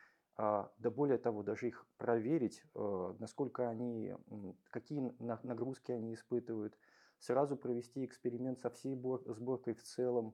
А, 0.42 0.72
да 0.78 0.90
более 0.90 1.18
того, 1.18 1.44
даже 1.44 1.68
их 1.68 1.86
проверить, 1.98 2.64
э, 2.74 3.16
насколько 3.20 3.68
они, 3.68 4.16
какие 4.70 5.02
нагрузки 5.20 5.92
они 5.92 6.14
испытывают, 6.14 6.78
сразу 7.18 7.58
провести 7.58 8.06
эксперимент 8.06 8.58
со 8.62 8.70
всей 8.70 8.96
сборкой 8.96 9.74
в 9.74 9.84
целом, 9.84 10.34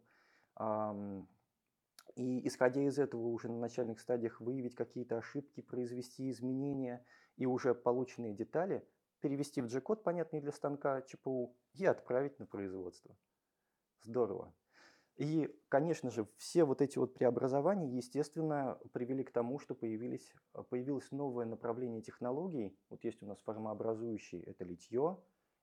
и 2.15 2.47
исходя 2.47 2.81
из 2.83 2.99
этого 2.99 3.23
уже 3.29 3.49
на 3.49 3.57
начальных 3.57 3.99
стадиях 3.99 4.39
выявить 4.41 4.75
какие-то 4.75 5.17
ошибки, 5.17 5.61
произвести 5.61 6.29
изменения 6.29 7.03
и 7.35 7.47
уже 7.47 7.73
полученные 7.73 8.35
детали 8.35 8.87
перевести 9.21 9.59
в 9.59 9.67
G-код, 9.67 10.03
понятный 10.03 10.39
для 10.39 10.51
станка 10.51 11.01
ЧПУ, 11.01 11.55
и 11.73 11.83
отправить 11.83 12.37
на 12.37 12.45
производство. 12.45 13.17
Здорово. 14.01 14.53
И, 15.17 15.49
конечно 15.69 16.09
же, 16.11 16.27
все 16.37 16.65
вот 16.65 16.81
эти 16.81 16.97
вот 16.97 17.13
преобразования, 17.13 17.95
естественно, 17.95 18.77
привели 18.91 19.23
к 19.23 19.31
тому, 19.31 19.59
что 19.59 19.73
появились, 19.73 20.33
появилось 20.69 21.09
новое 21.11 21.45
направление 21.45 22.01
технологий. 22.01 22.77
Вот 22.89 23.03
есть 23.05 23.23
у 23.23 23.25
нас 23.25 23.39
формообразующие, 23.41 24.43
это 24.43 24.65
литье, 24.65 25.17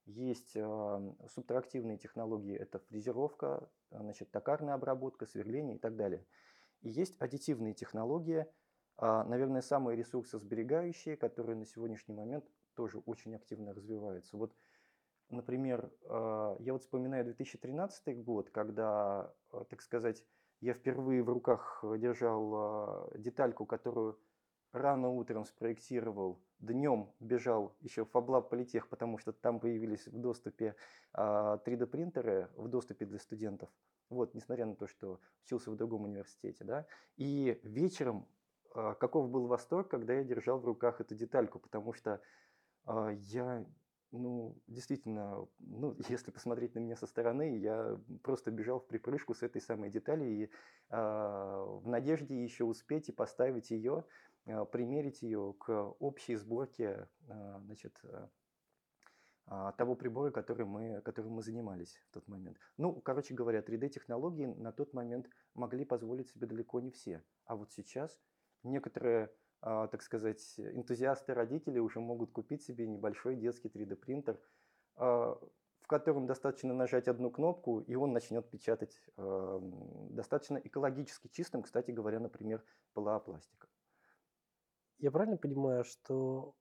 есть 0.06 0.56
э, 0.56 1.12
субтрактивные 1.28 1.99
технологии, 1.99 2.56
это 2.56 2.78
фрезеровка, 2.78 3.68
значит, 3.90 4.30
токарная 4.30 4.75
обработка, 4.75 5.26
сверление 5.26 5.76
и 5.76 5.78
так 5.78 5.97
далее. 5.97 6.26
И 6.80 6.88
есть 6.88 7.21
аддитивные 7.21 7.75
технологии, 7.75 8.47
э, 8.99 9.23
наверное, 9.25 9.61
самые 9.61 9.97
ресурсосберегающие, 9.97 11.16
которые 11.16 11.56
на 11.56 11.66
сегодняшний 11.66 12.14
момент 12.14 12.44
тоже 12.75 12.99
очень 13.00 13.35
активно 13.37 13.75
развиваются. 13.75 14.37
Вот, 14.37 14.56
например, 15.32 15.90
а, 16.08 16.56
я 16.60 16.72
вот 16.72 16.82
вспоминаю 16.82 17.24
2013 17.24 18.22
год, 18.22 18.50
когда, 18.50 19.34
а, 19.50 19.64
так 19.64 19.82
сказать, 19.82 20.24
я 20.60 20.74
впервые 20.74 21.22
в 21.22 21.28
руках 21.28 21.84
держал 21.98 22.54
а, 22.54 23.10
детальку, 23.18 23.66
которую 23.66 24.18
рано 24.72 25.08
утром 25.08 25.44
спроектировал, 25.44 26.40
днем 26.58 27.12
бежал 27.20 27.76
еще 27.80 28.04
в 28.04 28.10
Фаблаб 28.10 28.48
Политех, 28.48 28.88
потому 28.88 29.18
что 29.18 29.32
там 29.32 29.60
появились 29.60 30.06
в 30.06 30.18
доступе 30.18 30.76
3D-принтеры, 31.14 32.48
в 32.56 32.68
доступе 32.68 33.04
для 33.04 33.18
студентов. 33.18 33.68
Вот, 34.08 34.34
несмотря 34.34 34.64
на 34.64 34.74
то, 34.74 34.86
что 34.86 35.20
учился 35.44 35.70
в 35.70 35.76
другом 35.76 36.04
университете, 36.04 36.64
да. 36.64 36.86
И 37.16 37.60
вечером 37.64 38.26
каков 38.72 39.28
был 39.28 39.46
восторг, 39.46 39.88
когда 39.88 40.14
я 40.14 40.24
держал 40.24 40.58
в 40.58 40.64
руках 40.64 41.02
эту 41.02 41.14
детальку, 41.14 41.58
потому 41.58 41.92
что 41.92 42.22
а, 42.84 43.10
я, 43.10 43.64
ну, 44.12 44.57
действительно, 44.66 45.49
ну, 45.59 45.97
если 46.09 46.31
посмотреть 46.31 46.75
на 46.75 46.81
меня 46.81 46.97
со 46.97 47.07
стороны, 47.07 47.59
я 47.59 47.99
просто 48.23 48.50
бежал 48.50 48.81
в 48.81 48.87
припрыжку 48.87 49.35
с 49.35 49.42
этой 49.42 49.61
самой 49.61 49.90
деталью 49.90 50.31
и 50.31 50.50
а, 50.90 51.64
в 51.64 51.88
надежде 51.88 52.42
еще 52.42 52.64
успеть 52.64 53.09
и 53.09 53.12
поставить 53.12 53.71
ее, 53.71 54.04
а, 54.47 54.64
примерить 54.64 55.23
ее 55.23 55.54
к 55.59 55.71
общей 55.99 56.37
сборке, 56.37 57.09
а, 57.28 57.61
значит, 57.61 58.00
а 59.47 59.73
того 59.73 59.97
прибора, 59.97 60.31
который 60.31 60.64
мы, 60.64 61.00
которым 61.02 61.33
мы 61.33 61.42
занимались 61.42 62.00
в 62.09 62.11
тот 62.12 62.28
момент. 62.28 62.59
Ну, 62.76 63.00
короче 63.00 63.35
говоря, 63.35 63.61
3D-технологии 63.61 64.47
на 64.47 64.73
тот 64.73 64.95
момент 64.95 65.28
могли 65.54 65.85
позволить 65.85 66.31
себе 66.31 66.47
далеко 66.47 66.81
не 66.81 66.90
все. 66.90 67.25
А 67.45 67.57
вот 67.57 67.73
сейчас 67.73 68.19
некоторые 68.62 69.31
так 69.62 70.02
сказать, 70.02 70.54
энтузиасты 70.59 71.35
родители 71.35 71.78
уже 71.78 72.00
могут 72.00 72.33
купить 72.33 72.62
себе 72.62 72.87
небольшой 72.87 73.37
детский 73.37 73.69
3D 73.69 73.95
принтер, 73.95 74.40
а, 74.97 75.38
в 75.81 75.87
котором 75.87 76.26
достаточно 76.26 76.75
нажать 76.75 77.07
одну 77.07 77.31
кнопку, 77.31 77.81
и 77.81 77.95
он 77.95 78.12
начнет 78.12 78.50
печатать 78.50 79.00
а, 79.16 79.61
достаточно 80.11 80.57
экологически 80.57 81.28
чистым, 81.28 81.62
кстати 81.62 81.92
говоря, 81.92 82.19
например, 82.19 82.64
пластика. 82.92 83.69
Я 84.99 85.12
правильно 85.12 85.37
понимаю, 85.37 85.85
что 85.85 86.54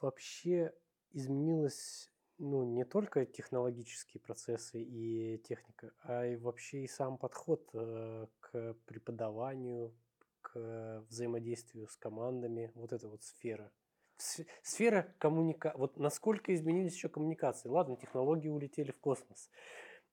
вообще 0.00 0.74
изменилось 1.12 2.12
ну, 2.38 2.64
не 2.64 2.84
только 2.84 3.24
технологические 3.24 4.20
процессы 4.20 4.82
и 4.82 5.38
техника, 5.38 5.92
а 6.02 6.26
и 6.26 6.36
вообще 6.36 6.84
и 6.84 6.88
сам 6.88 7.16
подход 7.16 7.68
э, 7.72 8.26
к 8.40 8.74
преподаванию, 8.86 9.94
к 10.42 11.04
взаимодействию 11.08 11.88
с 11.88 11.96
командами, 11.96 12.70
вот 12.74 12.92
эта 12.92 13.08
вот 13.08 13.22
сфера. 13.22 13.72
Сфера 14.62 15.14
коммуникации. 15.18 15.78
Вот 15.78 15.96
насколько 15.96 16.54
изменились 16.54 16.94
еще 16.94 17.08
коммуникации. 17.08 17.68
Ладно, 17.68 17.96
технологии 17.96 18.48
улетели 18.48 18.92
в 18.92 19.00
космос. 19.00 19.50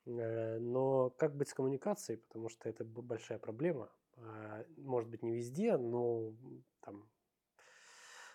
Э, 0.06 0.58
но 0.60 1.10
как 1.12 1.36
быть 1.36 1.50
с 1.50 1.54
коммуникацией? 1.54 2.20
Потому 2.20 2.50
что 2.50 2.70
это 2.70 2.84
большая 2.86 3.40
проблема. 3.40 3.92
А, 4.18 4.66
может 4.78 5.10
быть, 5.10 5.24
не 5.24 5.32
везде, 5.32 5.78
но 5.78 6.34
там, 6.82 7.10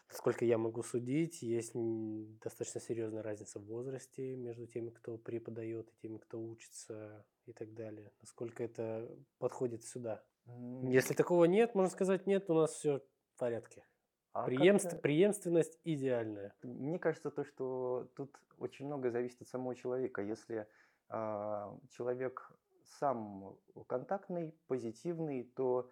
насколько 0.09 0.45
я 0.45 0.59
могу 0.59 0.83
судить, 0.83 1.43
есть 1.43 1.73
достаточно 1.75 2.81
серьезная 2.81 3.23
разница 3.23 3.59
в 3.59 3.67
возрасте 3.67 4.37
между 4.37 4.67
теми, 4.67 4.91
кто 4.91 5.19
преподает, 5.19 5.91
и 5.91 5.97
теми, 6.03 6.19
кто 6.19 6.41
учится 6.41 7.27
и 7.47 7.53
так 7.53 7.75
далее. 7.75 8.13
Насколько 8.21 8.65
это 8.65 9.11
подходит 9.39 9.85
сюда? 9.85 10.25
Если 10.47 11.15
такого 11.15 11.45
нет, 11.45 11.75
можно 11.75 11.91
сказать, 11.91 12.27
нет, 12.27 12.51
у 12.51 12.55
нас 12.55 12.73
все 12.73 13.01
в 13.35 13.39
порядке. 13.39 13.85
А 14.33 14.45
Преемств, 14.45 15.01
преемственность 15.01 15.79
идеальная. 15.85 16.55
Мне 16.63 16.99
кажется, 16.99 17.31
то, 17.31 17.45
что 17.45 18.09
тут 18.17 18.37
очень 18.59 18.87
много 18.87 19.11
зависит 19.11 19.43
от 19.43 19.49
самого 19.49 19.75
человека. 19.77 20.23
Если 20.23 20.67
э, 21.09 21.79
человек 21.91 22.53
сам 22.99 23.57
контактный, 23.87 24.53
позитивный, 24.67 25.45
то 25.45 25.89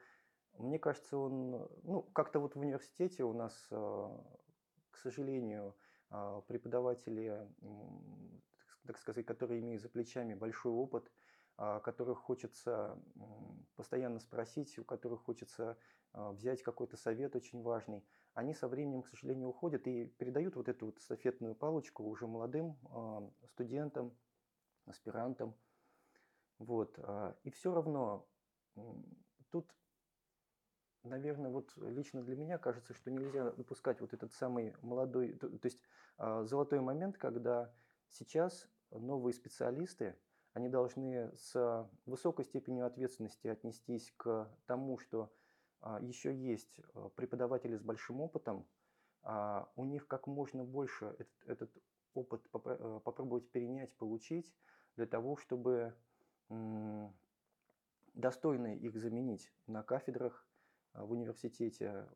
мне 0.59 0.79
кажется, 0.79 1.17
он, 1.17 1.69
ну, 1.85 2.03
как-то 2.13 2.41
вот 2.41 2.57
в 2.57 2.61
университете 2.61 3.23
у 3.23 3.33
нас, 3.33 3.69
э, 3.71 4.09
к 4.91 4.99
сожалению, 4.99 5.77
э, 6.11 6.43
преподаватели, 6.49 7.49
так 8.87 8.99
сказать, 8.99 9.25
которые 9.25 9.61
имеют 9.61 9.83
за 9.83 9.89
плечами 9.89 10.35
большой 10.35 10.73
опыт, 10.73 11.11
которых 11.57 12.19
хочется 12.19 12.99
постоянно 13.77 14.21
спросить, 14.21 14.79
у 14.79 14.85
которых 14.85 15.23
хочется 15.23 15.77
а, 16.13 16.33
взять 16.33 16.63
какой-то 16.63 16.97
совет 16.97 17.35
очень 17.37 17.63
важный, 17.63 18.05
они 18.35 18.55
со 18.55 18.69
временем, 18.69 19.03
к 19.03 19.09
сожалению, 19.09 19.49
уходят 19.49 19.87
и 19.87 20.07
передают 20.07 20.57
вот 20.57 20.69
эту 20.69 20.87
вот 20.87 20.99
эстафетную 20.99 21.55
палочку 21.55 22.05
уже 22.05 22.27
молодым 22.27 22.79
а, 22.91 23.31
студентам, 23.47 24.17
аспирантам. 24.87 25.55
Вот. 26.59 26.99
а, 26.99 27.37
И 27.45 27.51
все 27.51 27.75
равно 27.75 28.27
тут, 29.51 29.75
наверное, 31.03 31.51
вот 31.51 31.73
лично 31.77 32.23
для 32.23 32.37
меня 32.37 32.59
кажется, 32.59 32.95
что 32.95 33.11
нельзя 33.11 33.51
допускать 33.53 34.01
вот 34.01 34.13
этот 34.13 34.33
самый 34.33 34.75
молодой, 34.83 35.35
то, 35.35 35.49
есть 35.63 35.81
а, 36.19 36.45
золотой 36.45 36.81
момент, 36.81 37.17
когда 37.17 37.75
сейчас 38.11 38.69
новые 38.91 39.33
специалисты, 39.33 40.19
они 40.55 40.69
должны 40.69 41.33
с 41.37 41.89
высокой 42.07 42.45
степенью 42.45 42.87
ответственности 42.87 43.49
отнестись 43.49 44.13
к 44.17 44.51
тому, 44.67 44.99
что 44.99 45.33
а, 45.81 45.99
еще 46.01 46.35
есть 46.35 46.81
а, 46.95 47.09
преподаватели 47.11 47.77
с 47.77 47.83
большим 47.83 48.21
опытом, 48.21 48.67
а, 49.23 49.69
у 49.77 49.85
них 49.85 50.07
как 50.07 50.27
можно 50.27 50.65
больше 50.65 51.07
этот, 51.19 51.47
этот 51.47 51.83
опыт 52.15 52.47
попро- 52.53 53.01
попробовать 53.01 53.51
перенять, 53.51 53.95
получить, 53.97 54.55
для 54.97 55.07
того, 55.07 55.37
чтобы 55.37 55.95
достойно 58.13 58.77
их 58.77 58.95
заменить 58.99 59.51
на 59.67 59.83
кафедрах 59.83 60.47
в 60.93 61.13
университете. 61.13 62.07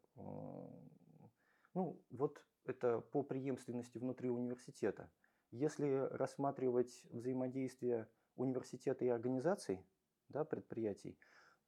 Ну, 1.73 1.99
вот 2.11 2.45
это 2.67 3.01
по 3.01 3.23
преемственности 3.23 3.97
внутри 3.97 4.29
университета. 4.29 5.11
Если 5.53 5.91
рассматривать 6.11 7.03
взаимодействие 7.11 8.09
университета 8.37 9.05
и 9.05 9.09
организаций, 9.09 9.85
да, 10.29 10.45
предприятий, 10.45 11.19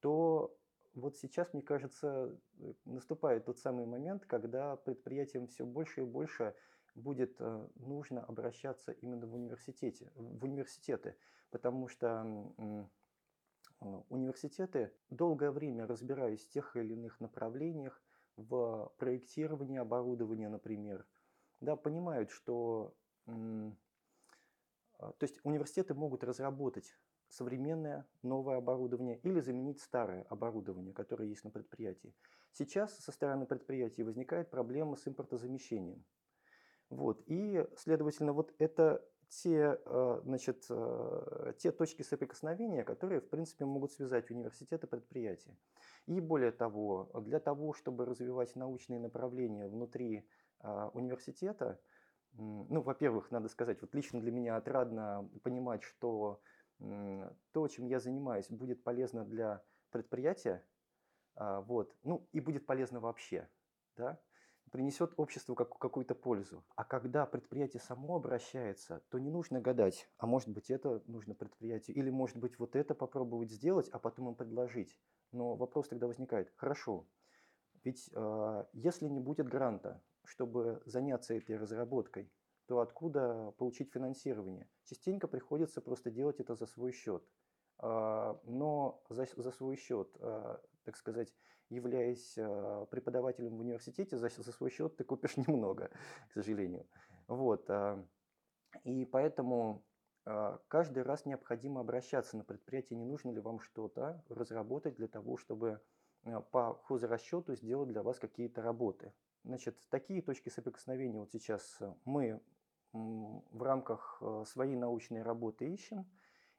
то 0.00 0.56
вот 0.94 1.16
сейчас, 1.16 1.52
мне 1.52 1.62
кажется, 1.62 2.38
э, 2.58 2.72
наступает 2.84 3.44
тот 3.44 3.58
самый 3.58 3.86
момент, 3.86 4.24
когда 4.26 4.76
предприятиям 4.76 5.46
все 5.46 5.64
больше 5.64 6.00
и 6.00 6.04
больше 6.04 6.54
будет 6.94 7.36
э, 7.38 7.68
нужно 7.76 8.24
обращаться 8.24 8.92
именно 8.92 9.26
в 9.26 9.34
университете, 9.34 10.10
в 10.14 10.44
университеты, 10.44 11.16
потому 11.50 11.88
что 11.88 12.52
э, 12.58 12.84
университеты, 14.08 14.92
долгое 15.10 15.50
время 15.50 15.86
разбираясь 15.86 16.44
в 16.44 16.50
тех 16.50 16.76
или 16.76 16.94
иных 16.94 17.20
направлениях, 17.20 18.02
в 18.36 18.92
проектировании 18.98 19.78
оборудования, 19.78 20.48
например, 20.48 21.06
да, 21.60 21.74
понимают, 21.74 22.30
что 22.30 22.94
то 24.98 25.22
есть 25.22 25.40
университеты 25.44 25.94
могут 25.94 26.24
разработать 26.24 26.94
современное 27.28 28.06
новое 28.22 28.58
оборудование 28.58 29.18
или 29.18 29.40
заменить 29.40 29.80
старое 29.80 30.22
оборудование, 30.24 30.92
которое 30.92 31.28
есть 31.28 31.44
на 31.44 31.50
предприятии. 31.50 32.14
Сейчас 32.52 32.98
со 32.98 33.12
стороны 33.12 33.46
предприятий 33.46 34.02
возникает 34.02 34.50
проблема 34.50 34.96
с 34.96 35.06
импортозамещением. 35.06 36.04
Вот. 36.90 37.22
И, 37.26 37.64
следовательно, 37.76 38.32
вот 38.32 38.54
это 38.58 39.04
те, 39.28 39.78
э, 39.84 40.20
значит, 40.24 40.64
э, 40.70 41.52
те 41.58 41.70
точки 41.70 42.02
соприкосновения, 42.02 42.82
которые, 42.82 43.20
в 43.20 43.28
принципе, 43.28 43.66
могут 43.66 43.92
связать 43.92 44.30
университеты 44.30 44.86
и 44.86 44.90
предприятия. 44.90 45.54
И 46.06 46.20
более 46.20 46.50
того, 46.50 47.10
для 47.20 47.38
того, 47.38 47.74
чтобы 47.74 48.06
развивать 48.06 48.56
научные 48.56 48.98
направления 48.98 49.68
внутри 49.68 50.26
а, 50.60 50.88
университета, 50.88 51.78
ну, 52.38 52.82
во-первых, 52.82 53.30
надо 53.30 53.48
сказать, 53.48 53.80
вот 53.80 53.94
лично 53.94 54.20
для 54.20 54.30
меня 54.30 54.56
отрадно 54.56 55.28
понимать, 55.42 55.82
что 55.82 56.40
то, 56.78 57.68
чем 57.68 57.86
я 57.86 57.98
занимаюсь, 57.98 58.48
будет 58.50 58.84
полезно 58.84 59.24
для 59.24 59.62
предприятия, 59.90 60.64
а, 61.34 61.60
вот, 61.60 61.96
ну, 62.04 62.28
и 62.32 62.40
будет 62.40 62.66
полезно 62.66 63.00
вообще, 63.00 63.48
да, 63.96 64.20
принесет 64.70 65.12
обществу 65.16 65.54
как, 65.54 65.76
какую-то 65.78 66.14
пользу. 66.14 66.64
А 66.76 66.84
когда 66.84 67.26
предприятие 67.26 67.80
само 67.80 68.16
обращается, 68.16 69.02
то 69.08 69.18
не 69.18 69.30
нужно 69.30 69.60
гадать, 69.60 70.08
а 70.18 70.26
может 70.26 70.50
быть 70.50 70.70
это 70.70 71.02
нужно 71.06 71.34
предприятию, 71.34 71.96
или 71.96 72.10
может 72.10 72.36
быть 72.36 72.58
вот 72.58 72.76
это 72.76 72.94
попробовать 72.94 73.50
сделать, 73.50 73.88
а 73.88 73.98
потом 73.98 74.28
им 74.28 74.34
предложить. 74.36 75.00
Но 75.32 75.56
вопрос 75.56 75.88
тогда 75.88 76.06
возникает, 76.06 76.52
хорошо, 76.56 77.08
ведь 77.82 78.10
э, 78.12 78.64
если 78.72 79.08
не 79.08 79.20
будет 79.20 79.48
гранта, 79.48 80.02
чтобы 80.28 80.82
заняться 80.84 81.34
этой 81.34 81.56
разработкой, 81.56 82.30
то 82.66 82.80
откуда 82.80 83.52
получить 83.56 83.90
финансирование? 83.90 84.68
Частенько 84.84 85.26
приходится 85.26 85.80
просто 85.80 86.10
делать 86.10 86.38
это 86.38 86.54
за 86.54 86.66
свой 86.66 86.92
счет. 86.92 87.24
А, 87.78 88.38
Но 88.44 89.02
за, 89.08 89.26
за 89.36 89.50
свой 89.52 89.76
счет, 89.76 90.14
а, 90.20 90.60
так 90.84 90.96
сказать, 90.96 91.34
являясь 91.70 92.36
а, 92.36 92.84
преподавателем 92.86 93.56
в 93.56 93.60
университете, 93.60 94.18
за, 94.18 94.28
за 94.28 94.52
свой 94.52 94.70
счет 94.70 94.96
ты 94.96 95.04
купишь 95.04 95.36
немного, 95.48 95.90
к 96.28 96.32
сожалению. 96.32 96.86
Вот. 97.26 97.70
И 98.84 99.06
поэтому 99.06 99.84
каждый 100.68 101.02
раз 101.04 101.24
необходимо 101.24 101.80
обращаться 101.80 102.36
на 102.36 102.44
предприятие, 102.44 102.98
не 102.98 103.06
нужно 103.06 103.30
ли 103.30 103.40
вам 103.40 103.60
что-то 103.60 104.22
разработать 104.28 104.96
для 104.96 105.08
того, 105.08 105.38
чтобы 105.38 105.80
по 106.50 106.74
хозрасчету 106.84 107.54
сделать 107.54 107.88
для 107.88 108.02
вас 108.02 108.18
какие-то 108.18 108.60
работы. 108.60 109.12
Значит, 109.48 109.78
такие 109.88 110.20
точки 110.20 110.50
соприкосновения 110.50 111.20
вот 111.20 111.30
сейчас 111.32 111.78
мы 112.04 112.38
в 112.92 113.62
рамках 113.62 114.18
э, 114.20 114.44
своей 114.46 114.76
научной 114.76 115.22
работы 115.22 115.72
ищем, 115.72 116.06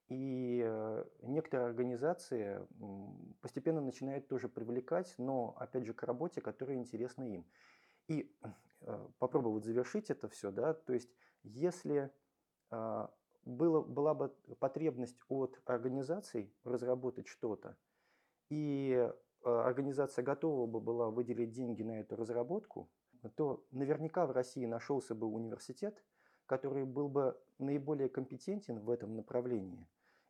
и 0.08 0.63
э, 0.65 1.06
некоторые 1.21 1.67
организации 1.67 2.67
постепенно 3.41 3.80
начинают 3.80 4.28
тоже 4.28 4.49
привлекать, 4.49 5.13
но 5.19 5.56
опять 5.60 5.86
же 5.86 5.93
к 5.93 6.02
работе, 6.02 6.41
которая 6.41 6.78
интересна 6.78 7.32
им. 7.32 7.45
И 8.08 8.36
э, 8.82 9.08
попробую 9.19 9.54
вот 9.54 9.65
завершить 9.65 10.10
это 10.10 10.28
все, 10.28 10.49
да, 10.49 10.73
то 10.73 10.93
есть 10.93 11.12
если 11.43 12.12
было, 13.45 13.82
была 13.82 14.15
бы 14.15 14.30
потребность 14.60 15.19
от 15.28 15.60
организаций 15.65 16.52
разработать 16.63 17.28
что-то, 17.28 17.78
и 18.49 19.12
организация 19.43 20.23
готова 20.23 20.65
бы 20.65 20.80
была 20.80 21.10
выделить 21.10 21.52
деньги 21.52 21.84
на 21.84 21.99
эту 21.99 22.15
разработку, 22.15 22.89
то 23.36 23.65
наверняка 23.71 24.25
в 24.25 24.32
России 24.32 24.65
нашелся 24.65 25.15
бы 25.15 25.28
университет, 25.28 26.04
который 26.45 26.86
был 26.86 27.10
бы 27.10 27.39
наиболее 27.58 28.10
компетентен 28.10 28.80
в 28.80 28.89
этом 28.89 29.15
направлении 29.15 29.88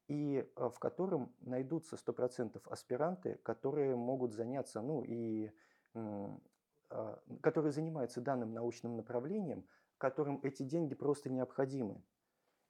и 0.08 0.38
э, 0.56 0.70
в 0.70 0.80
котором 0.80 1.34
найдутся 1.42 1.96
100% 1.96 2.62
аспиранты, 2.70 3.40
которые 3.44 3.96
могут 3.96 4.34
заняться, 4.34 4.82
ну 4.82 5.04
и 5.04 5.52
а, 6.90 7.20
которые 7.42 7.72
занимаются 7.72 8.22
данным 8.22 8.54
научным 8.54 8.96
направлением, 8.96 9.66
которым 9.98 10.40
эти 10.44 10.64
деньги 10.64 10.96
просто 10.96 11.30
необходимы. 11.30 12.02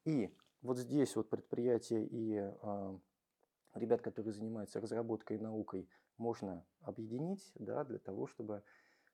И 0.06 0.36
вот 0.62 0.78
здесь 0.78 1.15
вот 1.15 1.30
предприятия 1.30 2.04
и 2.04 2.38
а, 2.38 2.99
ребят, 3.75 4.02
которые 4.02 4.34
занимаются 4.34 4.82
разработкой 4.82 5.38
и 5.38 5.39
наукой, 5.39 5.89
можно 6.19 6.65
объединить, 6.82 7.51
да, 7.55 7.84
для 7.84 7.97
того, 7.99 8.27
чтобы, 8.27 8.63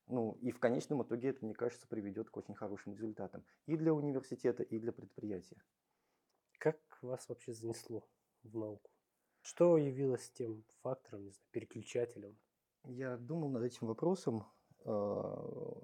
ну, 0.07 0.37
и 0.41 0.51
в 0.51 0.59
конечном 0.59 1.03
итоге 1.03 1.29
это, 1.29 1.45
мне 1.45 1.53
кажется, 1.53 1.87
приведет 1.87 2.29
к 2.29 2.37
очень 2.37 2.55
хорошим 2.55 2.93
результатам 2.93 3.45
и 3.65 3.77
для 3.77 3.93
университета, 3.93 4.63
и 4.63 4.79
для 4.79 4.91
предприятия. 4.91 5.63
Как 6.59 6.77
вас 7.01 7.29
вообще 7.29 7.53
занесло 7.53 8.07
в 8.43 8.57
науку? 8.57 8.91
Что 9.41 9.77
явилось 9.77 10.31
тем 10.31 10.65
фактором, 10.81 11.25
не 11.25 11.31
знаю, 11.31 11.47
переключателем? 11.51 12.37
Я 12.83 13.17
думал 13.17 13.49
над 13.49 13.63
этим 13.63 13.87
вопросом. 13.87 14.45
а, 14.83 15.83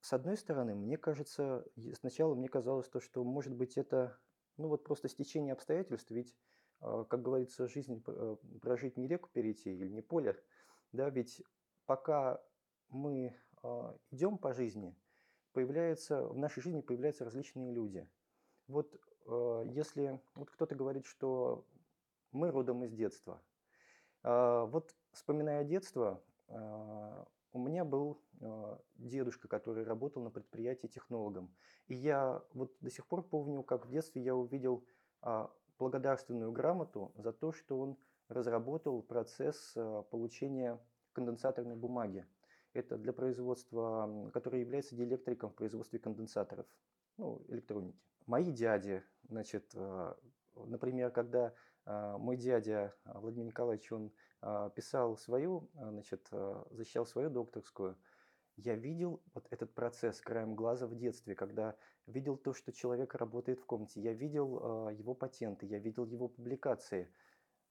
С 0.00 0.12
одной 0.12 0.36
стороны, 0.36 0.74
мне 0.74 0.96
кажется, 0.96 1.66
сначала 1.92 2.34
мне 2.34 2.48
казалось 2.48 2.88
то, 2.88 3.00
что, 3.00 3.22
может 3.22 3.54
быть, 3.54 3.76
это, 3.76 4.18
ну 4.56 4.68
вот 4.68 4.84
просто 4.84 5.08
стечение 5.08 5.52
обстоятельств, 5.52 6.10
ведь, 6.10 6.34
как 6.80 7.22
говорится, 7.22 7.68
жизнь 7.68 8.02
э, 8.06 8.36
прожить 8.62 8.96
не 8.96 9.06
реку 9.06 9.28
перейти 9.32 9.70
или 9.70 9.88
не 9.88 10.00
поле, 10.02 10.36
да, 10.92 11.10
ведь 11.10 11.42
пока 11.86 12.42
мы 12.88 13.36
а, 13.62 13.96
идем 14.10 14.38
по 14.38 14.52
жизни, 14.52 14.96
появляется, 15.52 16.26
в 16.26 16.38
нашей 16.38 16.62
жизни 16.62 16.80
появляются 16.80 17.24
различные 17.24 17.72
люди. 17.72 18.08
Вот 18.66 18.92
э, 19.26 19.62
если 19.66 20.20
вот 20.34 20.50
кто-то 20.50 20.74
говорит, 20.74 21.04
что 21.04 21.66
мы 22.32 22.50
родом 22.50 22.84
из 22.84 22.92
детства, 22.92 23.42
Вот 24.22 24.94
вспоминая 25.12 25.64
детство, 25.64 26.22
у 26.46 27.58
меня 27.58 27.84
был 27.84 28.22
дедушка, 28.96 29.48
который 29.48 29.82
работал 29.82 30.22
на 30.22 30.30
предприятии 30.30 30.86
технологом. 30.86 31.52
И 31.88 31.94
я 31.94 32.42
вот 32.52 32.76
до 32.80 32.90
сих 32.90 33.06
пор 33.06 33.22
помню, 33.22 33.64
как 33.64 33.86
в 33.86 33.90
детстве 33.90 34.22
я 34.22 34.36
увидел 34.36 34.84
благодарственную 35.80 36.52
грамоту 36.52 37.12
за 37.16 37.32
то, 37.32 37.52
что 37.52 37.78
он 37.80 37.96
разработал 38.28 39.02
процесс 39.02 39.72
а, 39.76 40.02
получения 40.02 40.78
конденсаторной 41.14 41.74
бумаги. 41.74 42.26
Это 42.74 42.96
для 42.98 43.12
производства, 43.12 44.30
который 44.32 44.60
является 44.60 44.94
диэлектриком 44.94 45.50
в 45.50 45.54
производстве 45.54 45.98
конденсаторов, 45.98 46.66
ну, 47.16 47.42
электроники. 47.48 47.98
Мои 48.26 48.52
дяди, 48.52 49.02
значит, 49.28 49.72
а, 49.74 50.16
например, 50.54 51.10
когда 51.10 51.54
а, 51.86 52.18
мой 52.18 52.36
дядя 52.36 52.94
Владимир 53.04 53.46
Николаевич, 53.46 53.90
он 53.90 54.12
писал 54.74 55.18
свою, 55.18 55.68
значит, 55.74 56.30
защищал 56.70 57.04
свою 57.04 57.28
докторскую, 57.28 57.98
я 58.64 58.76
видел 58.76 59.22
вот 59.34 59.46
этот 59.50 59.74
процесс 59.74 60.20
краем 60.20 60.54
глаза 60.54 60.86
в 60.86 60.94
детстве, 60.94 61.34
когда 61.34 61.76
видел 62.06 62.36
то, 62.36 62.52
что 62.52 62.72
человек 62.72 63.14
работает 63.14 63.60
в 63.60 63.66
комнате, 63.66 64.00
я 64.00 64.12
видел 64.12 64.60
а, 64.62 64.90
его 64.90 65.14
патенты, 65.14 65.66
я 65.66 65.78
видел 65.78 66.06
его 66.06 66.28
публикации. 66.28 67.12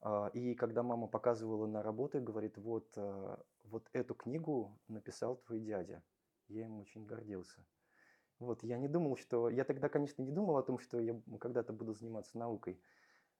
А, 0.01 0.29
И 0.33 0.55
когда 0.55 0.83
мама 0.83 1.07
показывала 1.07 1.67
на 1.67 1.83
работы, 1.83 2.19
говорит, 2.19 2.57
вот, 2.57 2.87
а, 2.97 3.39
вот 3.65 3.89
эту 3.93 4.15
книгу 4.15 4.79
написал 4.87 5.37
твой 5.37 5.59
дядя. 5.59 6.03
Я 6.47 6.65
им 6.65 6.79
очень 6.79 7.05
гордился. 7.05 7.65
Вот, 8.39 8.63
я 8.63 8.77
не 8.77 8.87
думал, 8.87 9.17
что... 9.17 9.49
Я 9.49 9.65
тогда, 9.65 9.89
конечно, 9.89 10.21
не 10.23 10.31
думал 10.31 10.57
о 10.57 10.63
том, 10.63 10.79
что 10.79 10.99
я 10.99 11.21
когда-то 11.39 11.73
буду 11.73 11.93
заниматься 11.93 12.37
наукой. 12.37 12.81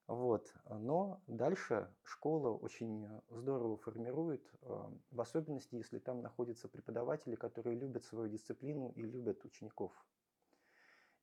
Вот. 0.10 0.52
Но 0.66 1.22
дальше 1.28 1.88
школа 2.02 2.50
очень 2.50 3.08
здорово 3.30 3.78
формирует, 3.78 4.44
а, 4.64 4.92
в 5.12 5.22
особенности, 5.22 5.76
если 5.76 6.00
там 6.00 6.24
находятся 6.24 6.68
преподаватели, 6.68 7.36
которые 7.36 7.76
любят 7.78 8.04
свою 8.06 8.28
дисциплину 8.28 8.92
и 8.96 9.04
любят 9.04 9.46
учеников. 9.46 9.94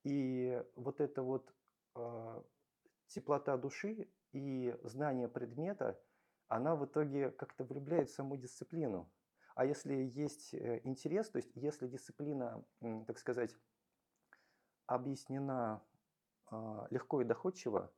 И 0.05 0.63
вот 0.77 1.01
эта 1.01 1.25
вот 1.25 1.53
а, 1.97 2.45
теплота 3.09 3.57
души 3.57 4.09
и 4.31 4.73
знание 4.85 5.27
предмета, 5.27 6.01
она 6.47 6.77
в 6.77 6.87
итоге 6.87 7.33
как-то 7.33 7.65
влюбляет 7.65 8.09
в 8.09 8.15
саму 8.15 8.37
дисциплину. 8.37 9.11
А 9.57 9.65
если 9.65 9.95
есть 9.95 10.55
э, 10.55 10.81
интерес, 10.85 11.29
то 11.31 11.39
есть 11.39 11.51
если 11.57 11.89
дисциплина, 11.89 12.65
так 13.09 13.19
сказать, 13.19 13.57
объяснена 14.87 15.83
легко 16.91 17.23
и 17.23 17.25
доходчиво, 17.25 17.91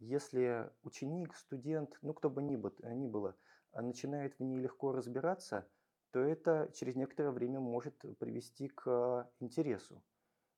если 0.00 0.70
ученик, 0.82 1.36
студент, 1.36 1.98
ну 2.02 2.14
кто 2.14 2.30
бы 2.30 2.42
ни, 2.42 2.56
бы- 2.56 2.74
э, 2.82 2.94
ни 2.94 3.06
было, 3.06 3.36
а, 3.72 3.82
начинает 3.82 4.36
в 4.36 4.40
ней 4.40 4.58
легко 4.58 4.92
разбираться, 4.92 5.70
то 6.10 6.20
это 6.20 6.70
через 6.74 6.96
некоторое 6.96 7.30
время 7.30 7.60
может 7.60 7.98
привести 8.18 8.68
к 8.68 9.30
интересу. 9.40 10.04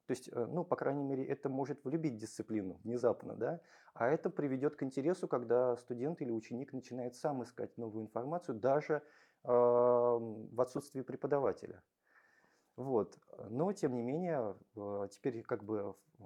То 0.07 0.13
есть, 0.13 0.29
э, 0.29 0.47
ну, 0.47 0.65
по 0.65 0.77
крайней 0.77 1.05
мере, 1.05 1.25
это 1.27 1.49
может 1.49 1.85
влюбить 1.85 2.17
дисциплину 2.17 2.81
внезапно, 2.85 3.37
да, 3.37 3.61
а 3.95 4.09
это 4.09 4.31
приведет 4.31 4.77
к 4.77 4.83
интересу, 4.83 5.29
когда 5.29 5.77
студент 5.77 6.21
или 6.23 6.31
ученик 6.31 6.73
начинает 6.73 7.15
сам 7.17 7.43
искать 7.45 7.77
новую 7.79 8.05
информацию, 8.05 8.59
даже 8.59 9.03
ам, 9.45 10.49
в 10.49 10.61
отсутствии 10.61 11.03
преподавателя. 11.03 11.83
Вот. 12.77 13.19
Но, 13.51 13.73
тем 13.73 13.95
не 13.95 14.03
менее, 14.03 14.57
э, 14.77 15.09
теперь 15.11 15.43
как 15.43 15.63
бы 15.65 15.95
э, 16.19 16.25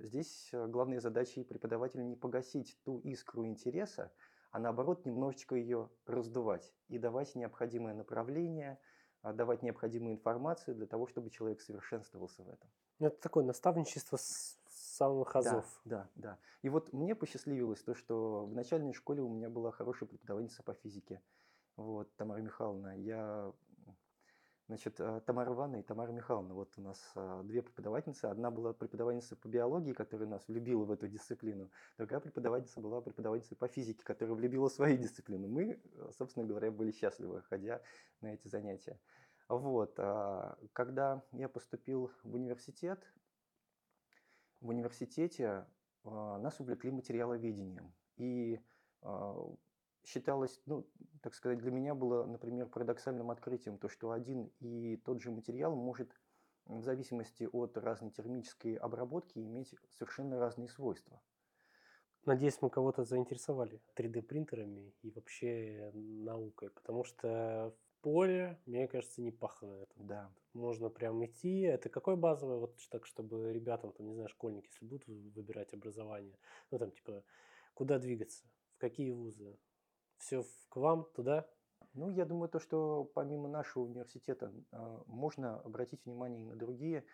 здесь 0.00 0.50
главная 0.52 1.00
задача 1.00 1.42
преподавателя 1.44 2.02
не 2.02 2.16
погасить 2.16 2.78
ту 2.84 2.98
искру 3.00 3.46
интереса, 3.46 4.12
а 4.50 4.60
наоборот 4.60 5.04
немножечко 5.04 5.56
ее 5.56 5.90
раздувать 6.06 6.72
и 6.88 6.98
давать 6.98 7.34
необходимое 7.34 7.92
направление, 7.92 8.78
а, 9.20 9.32
давать 9.32 9.62
необходимую 9.62 10.14
информацию 10.14 10.76
для 10.76 10.86
того, 10.86 11.06
чтобы 11.08 11.30
человек 11.30 11.60
совершенствовался 11.60 12.44
в 12.44 12.48
этом. 12.48 12.70
Ну, 13.00 13.08
Это 13.08 13.20
такое 13.20 13.44
наставничество 13.44 14.16
с 14.16 14.56
самых 14.68 15.32
Да, 15.32 15.38
азов. 15.40 15.80
да, 15.84 16.08
да. 16.14 16.38
И 16.62 16.68
вот 16.68 16.92
мне 16.92 17.16
посчастливилось 17.16 17.82
то, 17.82 17.94
что 17.94 18.46
в 18.46 18.54
начальной 18.54 18.92
школе 18.92 19.22
у 19.22 19.28
меня 19.28 19.50
была 19.50 19.72
хорошая 19.72 20.08
преподавательница 20.08 20.62
по 20.62 20.74
физике. 20.74 21.20
Вот, 21.76 22.14
Тамара 22.14 22.40
Михайловна. 22.40 22.96
Я, 22.96 23.52
значит, 24.66 25.00
э, 25.00 25.20
Тамара 25.26 25.52
Ивановна 25.52 25.80
и 25.80 25.82
Тамара 25.82 26.12
Михайловна. 26.12 26.54
Вот 26.54 26.72
у 26.76 26.82
нас 26.82 27.12
а, 27.14 27.42
две 27.42 27.62
преподавательницы. 27.62 28.26
Одна 28.26 28.50
была 28.50 28.72
преподавательница 28.72 29.36
по 29.36 29.48
биологии, 29.48 29.92
которая 29.92 30.28
нас 30.28 30.46
влюбила 30.48 30.84
в 30.84 30.90
эту 30.90 31.08
дисциплину. 31.08 31.70
Другая 31.98 32.20
преподавательница 32.20 32.80
была 32.80 33.00
преподавательницей 33.00 33.56
по 33.56 33.68
физике, 33.68 34.04
которая 34.04 34.34
влюбила 34.34 34.68
в 34.68 34.72
свою 34.72 34.96
дисциплину. 34.96 35.48
Мы, 35.48 35.80
э, 35.82 36.10
собственно 36.16 36.46
говоря, 36.46 36.70
были 36.70 36.92
счастливы, 36.92 37.42
ходя 37.42 37.82
на 38.20 38.34
эти 38.34 38.48
занятия. 38.48 38.98
Вот. 39.48 39.94
а 39.98 40.56
Когда 40.72 41.22
я 41.32 41.48
поступил 41.48 42.10
в 42.22 42.34
университет, 42.34 43.04
в 44.60 44.68
университете 44.68 45.66
а, 46.04 46.38
нас 46.38 46.58
увлекли 46.60 46.90
материаловедением. 46.90 47.92
И 48.16 48.60
считалось, 50.06 50.60
ну, 50.66 50.86
так 51.22 51.34
сказать, 51.34 51.58
для 51.58 51.70
меня 51.70 51.94
было, 51.94 52.24
например, 52.24 52.68
парадоксальным 52.68 53.30
открытием 53.30 53.78
то, 53.78 53.88
что 53.88 54.10
один 54.10 54.50
и 54.60 54.96
тот 54.96 55.20
же 55.20 55.30
материал 55.30 55.74
может 55.74 56.12
в 56.66 56.82
зависимости 56.82 57.48
от 57.50 57.76
разной 57.76 58.10
термической 58.10 58.74
обработки 58.74 59.38
иметь 59.38 59.74
совершенно 59.90 60.38
разные 60.38 60.68
свойства. 60.68 61.20
Надеюсь, 62.24 62.62
мы 62.62 62.70
кого-то 62.70 63.04
заинтересовали 63.04 63.82
3D-принтерами 63.96 64.94
и 65.02 65.10
вообще 65.10 65.90
наукой, 65.92 66.70
потому 66.70 67.04
что 67.04 67.74
в 67.76 68.02
поле, 68.02 68.58
мне 68.64 68.88
кажется, 68.88 69.20
не 69.20 69.30
пахано 69.30 69.74
это. 69.74 69.92
Да. 69.96 70.32
Можно 70.54 70.88
прям 70.88 71.22
идти. 71.24 71.60
Это 71.60 71.90
какое 71.90 72.16
базовое, 72.16 72.56
вот 72.56 72.78
так, 72.90 73.04
чтобы 73.04 73.52
ребятам, 73.52 73.92
там, 73.92 74.06
не 74.06 74.14
знаю, 74.14 74.28
школьники, 74.30 74.68
если 74.68 74.86
будут 74.86 75.06
вы- 75.06 75.30
выбирать 75.34 75.74
образование, 75.74 76.38
ну, 76.70 76.78
там, 76.78 76.92
типа, 76.92 77.24
куда 77.74 77.98
двигаться, 77.98 78.46
в 78.76 78.78
какие 78.78 79.10
вузы, 79.10 79.58
все 80.18 80.44
к 80.68 80.76
вам, 80.76 81.06
туда? 81.14 81.46
Ну, 81.94 82.10
я 82.10 82.24
думаю, 82.24 82.48
то, 82.48 82.58
что 82.58 83.04
помимо 83.14 83.48
нашего 83.48 83.84
университета 83.84 84.52
а, 84.72 85.02
можно 85.06 85.60
обратить 85.60 86.04
внимание 86.04 86.42
и 86.42 86.46
на 86.46 86.56
другие, 86.56 87.04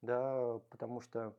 да, 0.00 0.60
потому 0.70 1.00
что 1.00 1.36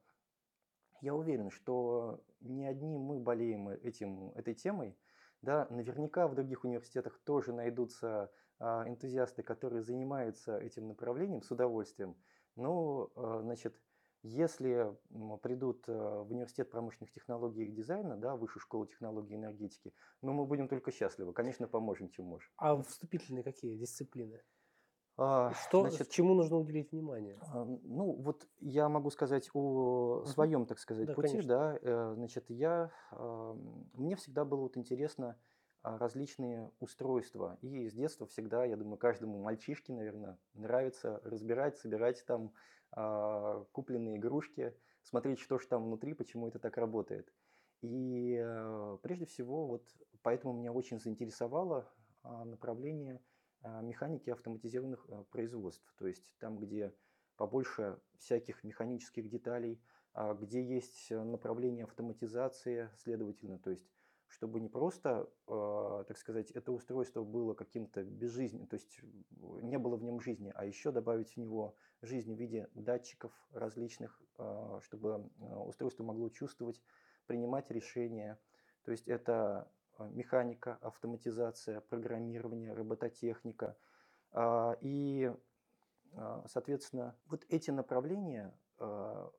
я 1.01 1.15
уверен, 1.15 1.49
что 1.49 2.21
не 2.41 2.65
одни 2.65 2.97
мы 2.97 3.19
болеем 3.19 3.69
этим, 3.69 4.31
этой 4.31 4.53
темой, 4.53 4.97
да, 5.41 5.67
наверняка 5.69 6.27
в 6.27 6.35
других 6.35 6.65
университетах 6.65 7.17
тоже 7.23 7.53
найдутся 7.53 8.31
а, 8.59 8.83
энтузиасты, 8.87 9.43
которые 9.43 9.81
занимаются 9.81 10.57
этим 10.57 10.89
направлением 10.89 11.41
с 11.41 11.51
удовольствием. 11.51 12.17
Но, 12.55 13.11
а, 13.15 13.39
значит, 13.41 13.79
если 14.23 14.95
придут 15.41 15.85
а, 15.87 16.23
в 16.23 16.31
университет 16.31 16.69
промышленных 16.71 17.11
технологий 17.11 17.65
и 17.65 17.71
дизайна, 17.71 18.17
да, 18.17 18.35
высшую 18.35 18.61
школу 18.61 18.85
технологий 18.85 19.33
и 19.33 19.37
энергетики, 19.37 19.93
ну, 20.21 20.33
мы 20.33 20.45
будем 20.45 20.67
только 20.67 20.91
счастливы, 20.91 21.33
конечно, 21.33 21.67
поможем, 21.67 22.09
чем 22.09 22.25
можем. 22.25 22.51
А 22.57 22.81
вступительные 22.81 23.43
какие 23.43 23.77
дисциплины? 23.77 24.41
А, 25.17 25.53
Что, 25.53 25.81
значит, 25.81 26.09
чему 26.09 26.33
нужно 26.33 26.57
уделить 26.57 26.91
внимание? 26.91 27.37
а, 27.41 27.65
Ну, 27.65 28.13
вот 28.13 28.47
я 28.59 28.87
могу 28.89 29.09
сказать 29.09 29.49
о 29.53 30.23
своем, 30.25 30.65
так 30.65 30.79
сказать, 30.79 31.07
Да, 31.07 31.13
пути, 31.13 31.31
конечно. 31.31 31.49
да. 31.49 31.77
Э, 31.81 32.13
Значит, 32.15 32.45
я, 32.49 32.91
мне 33.93 34.15
всегда 34.15 34.45
было 34.45 34.61
вот 34.61 34.77
интересно 34.77 35.37
различные 35.83 36.71
устройства. 36.79 37.57
И 37.61 37.89
с 37.89 37.93
детства 37.93 38.27
всегда, 38.27 38.65
я 38.65 38.75
думаю, 38.75 38.97
каждому 38.97 39.41
мальчишке, 39.41 39.93
наверное, 39.93 40.37
нравится 40.53 41.21
разбирать, 41.23 41.77
собирать 41.77 42.25
там 42.25 42.53
а, 42.91 43.63
купленные 43.71 44.17
игрушки, 44.17 44.73
смотреть, 45.03 45.39
что 45.39 45.57
же 45.57 45.67
там 45.67 45.85
внутри, 45.85 46.13
почему 46.13 46.47
это 46.47 46.59
так 46.59 46.77
работает. 46.77 47.31
И 47.81 48.37
э, 48.37 48.97
прежде 49.01 49.25
всего, 49.25 49.65
вот 49.65 49.87
поэтому 50.21 50.53
меня 50.53 50.73
очень 50.73 50.99
заинтересовало 50.99 51.89
а, 52.23 52.43
направление 52.43 53.21
а, 53.61 53.81
механики 53.81 54.29
автоматизированных 54.29 55.05
а, 55.07 55.23
производств. 55.31 55.85
То 55.97 56.05
есть 56.05 56.35
там, 56.39 56.59
где 56.59 56.93
побольше 57.37 57.99
всяких 58.17 58.65
механических 58.65 59.29
деталей, 59.29 59.81
а, 60.13 60.33
где 60.33 60.61
есть 60.61 61.11
э, 61.11 61.23
направление 61.23 61.85
автоматизации, 61.85 62.89
следовательно, 62.97 63.59
то 63.59 63.69
есть 63.69 63.87
чтобы 64.29 64.59
не 64.59 64.69
просто, 64.69 65.29
а, 65.47 66.03
так 66.05 66.17
сказать, 66.17 66.51
это 66.51 66.71
устройство 66.71 67.23
было 67.23 67.53
каким-то 67.53 68.03
безжизненным, 68.03 68.67
то 68.67 68.75
есть 68.75 68.99
э, 69.01 69.59
не 69.63 69.77
было 69.77 69.97
в 69.97 70.03
нем 70.03 70.21
жизни, 70.21 70.51
а 70.55 70.65
еще 70.65 70.91
добавить 70.91 71.33
в 71.33 71.37
него 71.37 71.75
жизнь 72.01 72.33
в 72.33 72.39
виде 72.39 72.69
датчиков 72.75 73.33
различных, 73.51 74.21
а, 74.37 74.79
чтобы 74.83 75.29
а, 75.39 75.63
устройство 75.63 76.03
могло 76.03 76.29
чувствовать, 76.29 76.81
принимать 77.25 77.69
решения. 77.71 78.39
То 78.83 78.91
есть 78.91 79.07
это 79.07 79.69
а, 79.97 80.07
механика, 80.09 80.77
автоматизация, 80.81 81.81
программирование, 81.81 82.73
робототехника. 82.73 83.77
А, 84.31 84.77
И, 84.81 85.33
соответственно, 86.47 87.15
вот 87.27 87.45
эти 87.49 87.69
направления 87.69 88.51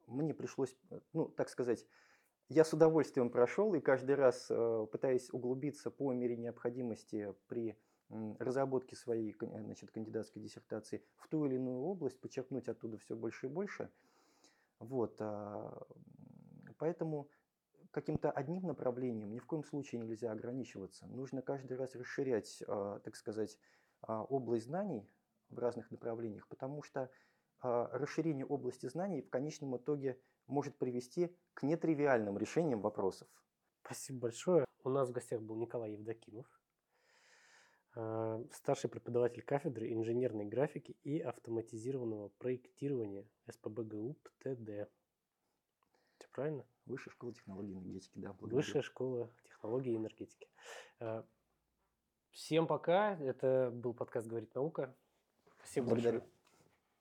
мне 0.07 0.35
пришлось, 0.35 0.76
э, 0.90 1.00
ну, 1.12 1.26
так 1.26 1.48
сказать, 1.48 1.85
я 2.50 2.64
с 2.64 2.72
удовольствием 2.72 3.30
прошел 3.30 3.72
и 3.74 3.80
каждый 3.80 4.16
раз 4.16 4.48
э, 4.50 4.86
пытаясь 4.90 5.30
углубиться 5.32 5.90
по 5.90 6.12
мере 6.12 6.36
необходимости 6.36 7.32
при 7.46 7.78
разработке 8.40 8.96
своей 8.96 9.36
значит, 9.38 9.92
кандидатской 9.92 10.42
диссертации 10.42 11.04
в 11.16 11.28
ту 11.28 11.46
или 11.46 11.54
иную 11.54 11.80
область, 11.80 12.20
подчеркнуть 12.20 12.68
оттуда 12.68 12.98
все 12.98 13.14
больше 13.14 13.46
и 13.46 13.48
больше. 13.48 13.88
Вот, 14.80 15.14
а, 15.20 15.86
поэтому 16.78 17.28
каким-то 17.92 18.32
одним 18.32 18.66
направлением 18.66 19.32
ни 19.32 19.38
в 19.38 19.46
коем 19.46 19.62
случае 19.62 20.00
нельзя 20.00 20.32
ограничиваться. 20.32 21.06
Нужно 21.06 21.42
каждый 21.42 21.76
раз 21.76 21.94
расширять, 21.94 22.64
а, 22.66 22.98
так 23.00 23.14
сказать, 23.14 23.58
а, 24.00 24.24
область 24.24 24.66
знаний 24.66 25.08
в 25.48 25.58
разных 25.58 25.90
направлениях, 25.92 26.48
потому 26.48 26.82
что 26.82 27.10
расширение 27.62 28.46
области 28.46 28.86
знаний 28.86 29.20
в 29.20 29.28
конечном 29.28 29.76
итоге 29.76 30.18
может 30.50 30.76
привести 30.76 31.36
к 31.54 31.62
нетривиальным 31.62 32.36
решениям 32.38 32.80
вопросов. 32.80 33.28
Спасибо 33.84 34.20
большое. 34.20 34.64
У 34.84 34.90
нас 34.90 35.08
в 35.08 35.12
гостях 35.12 35.40
был 35.40 35.56
Николай 35.56 35.92
Евдокимов, 35.92 36.46
э, 37.96 38.44
старший 38.52 38.90
преподаватель 38.90 39.42
кафедры 39.42 39.92
инженерной 39.92 40.44
графики 40.44 40.96
и 41.02 41.20
автоматизированного 41.20 42.28
проектирования 42.38 43.26
СПбГУ 43.50 44.16
ПТД. 44.22 44.90
Все 46.18 46.28
правильно? 46.32 46.66
Высшая 46.86 47.10
школа 47.10 47.32
технологий 47.32 47.72
и 47.72 47.76
энергетики, 47.76 48.18
да. 48.18 48.32
благодарю. 48.32 48.56
Высшая 48.56 48.82
школа 48.82 49.30
технологий 49.44 49.92
и 49.92 49.96
энергетики. 49.96 50.48
Э, 51.00 51.22
Всем 52.30 52.66
пока. 52.66 53.16
Это 53.20 53.70
был 53.72 53.92
подкаст 53.92 54.26
«Говорит 54.26 54.54
наука». 54.54 54.94
Спасибо 55.58 55.88
Благодарю. 55.88 56.20
большое. 56.20 56.39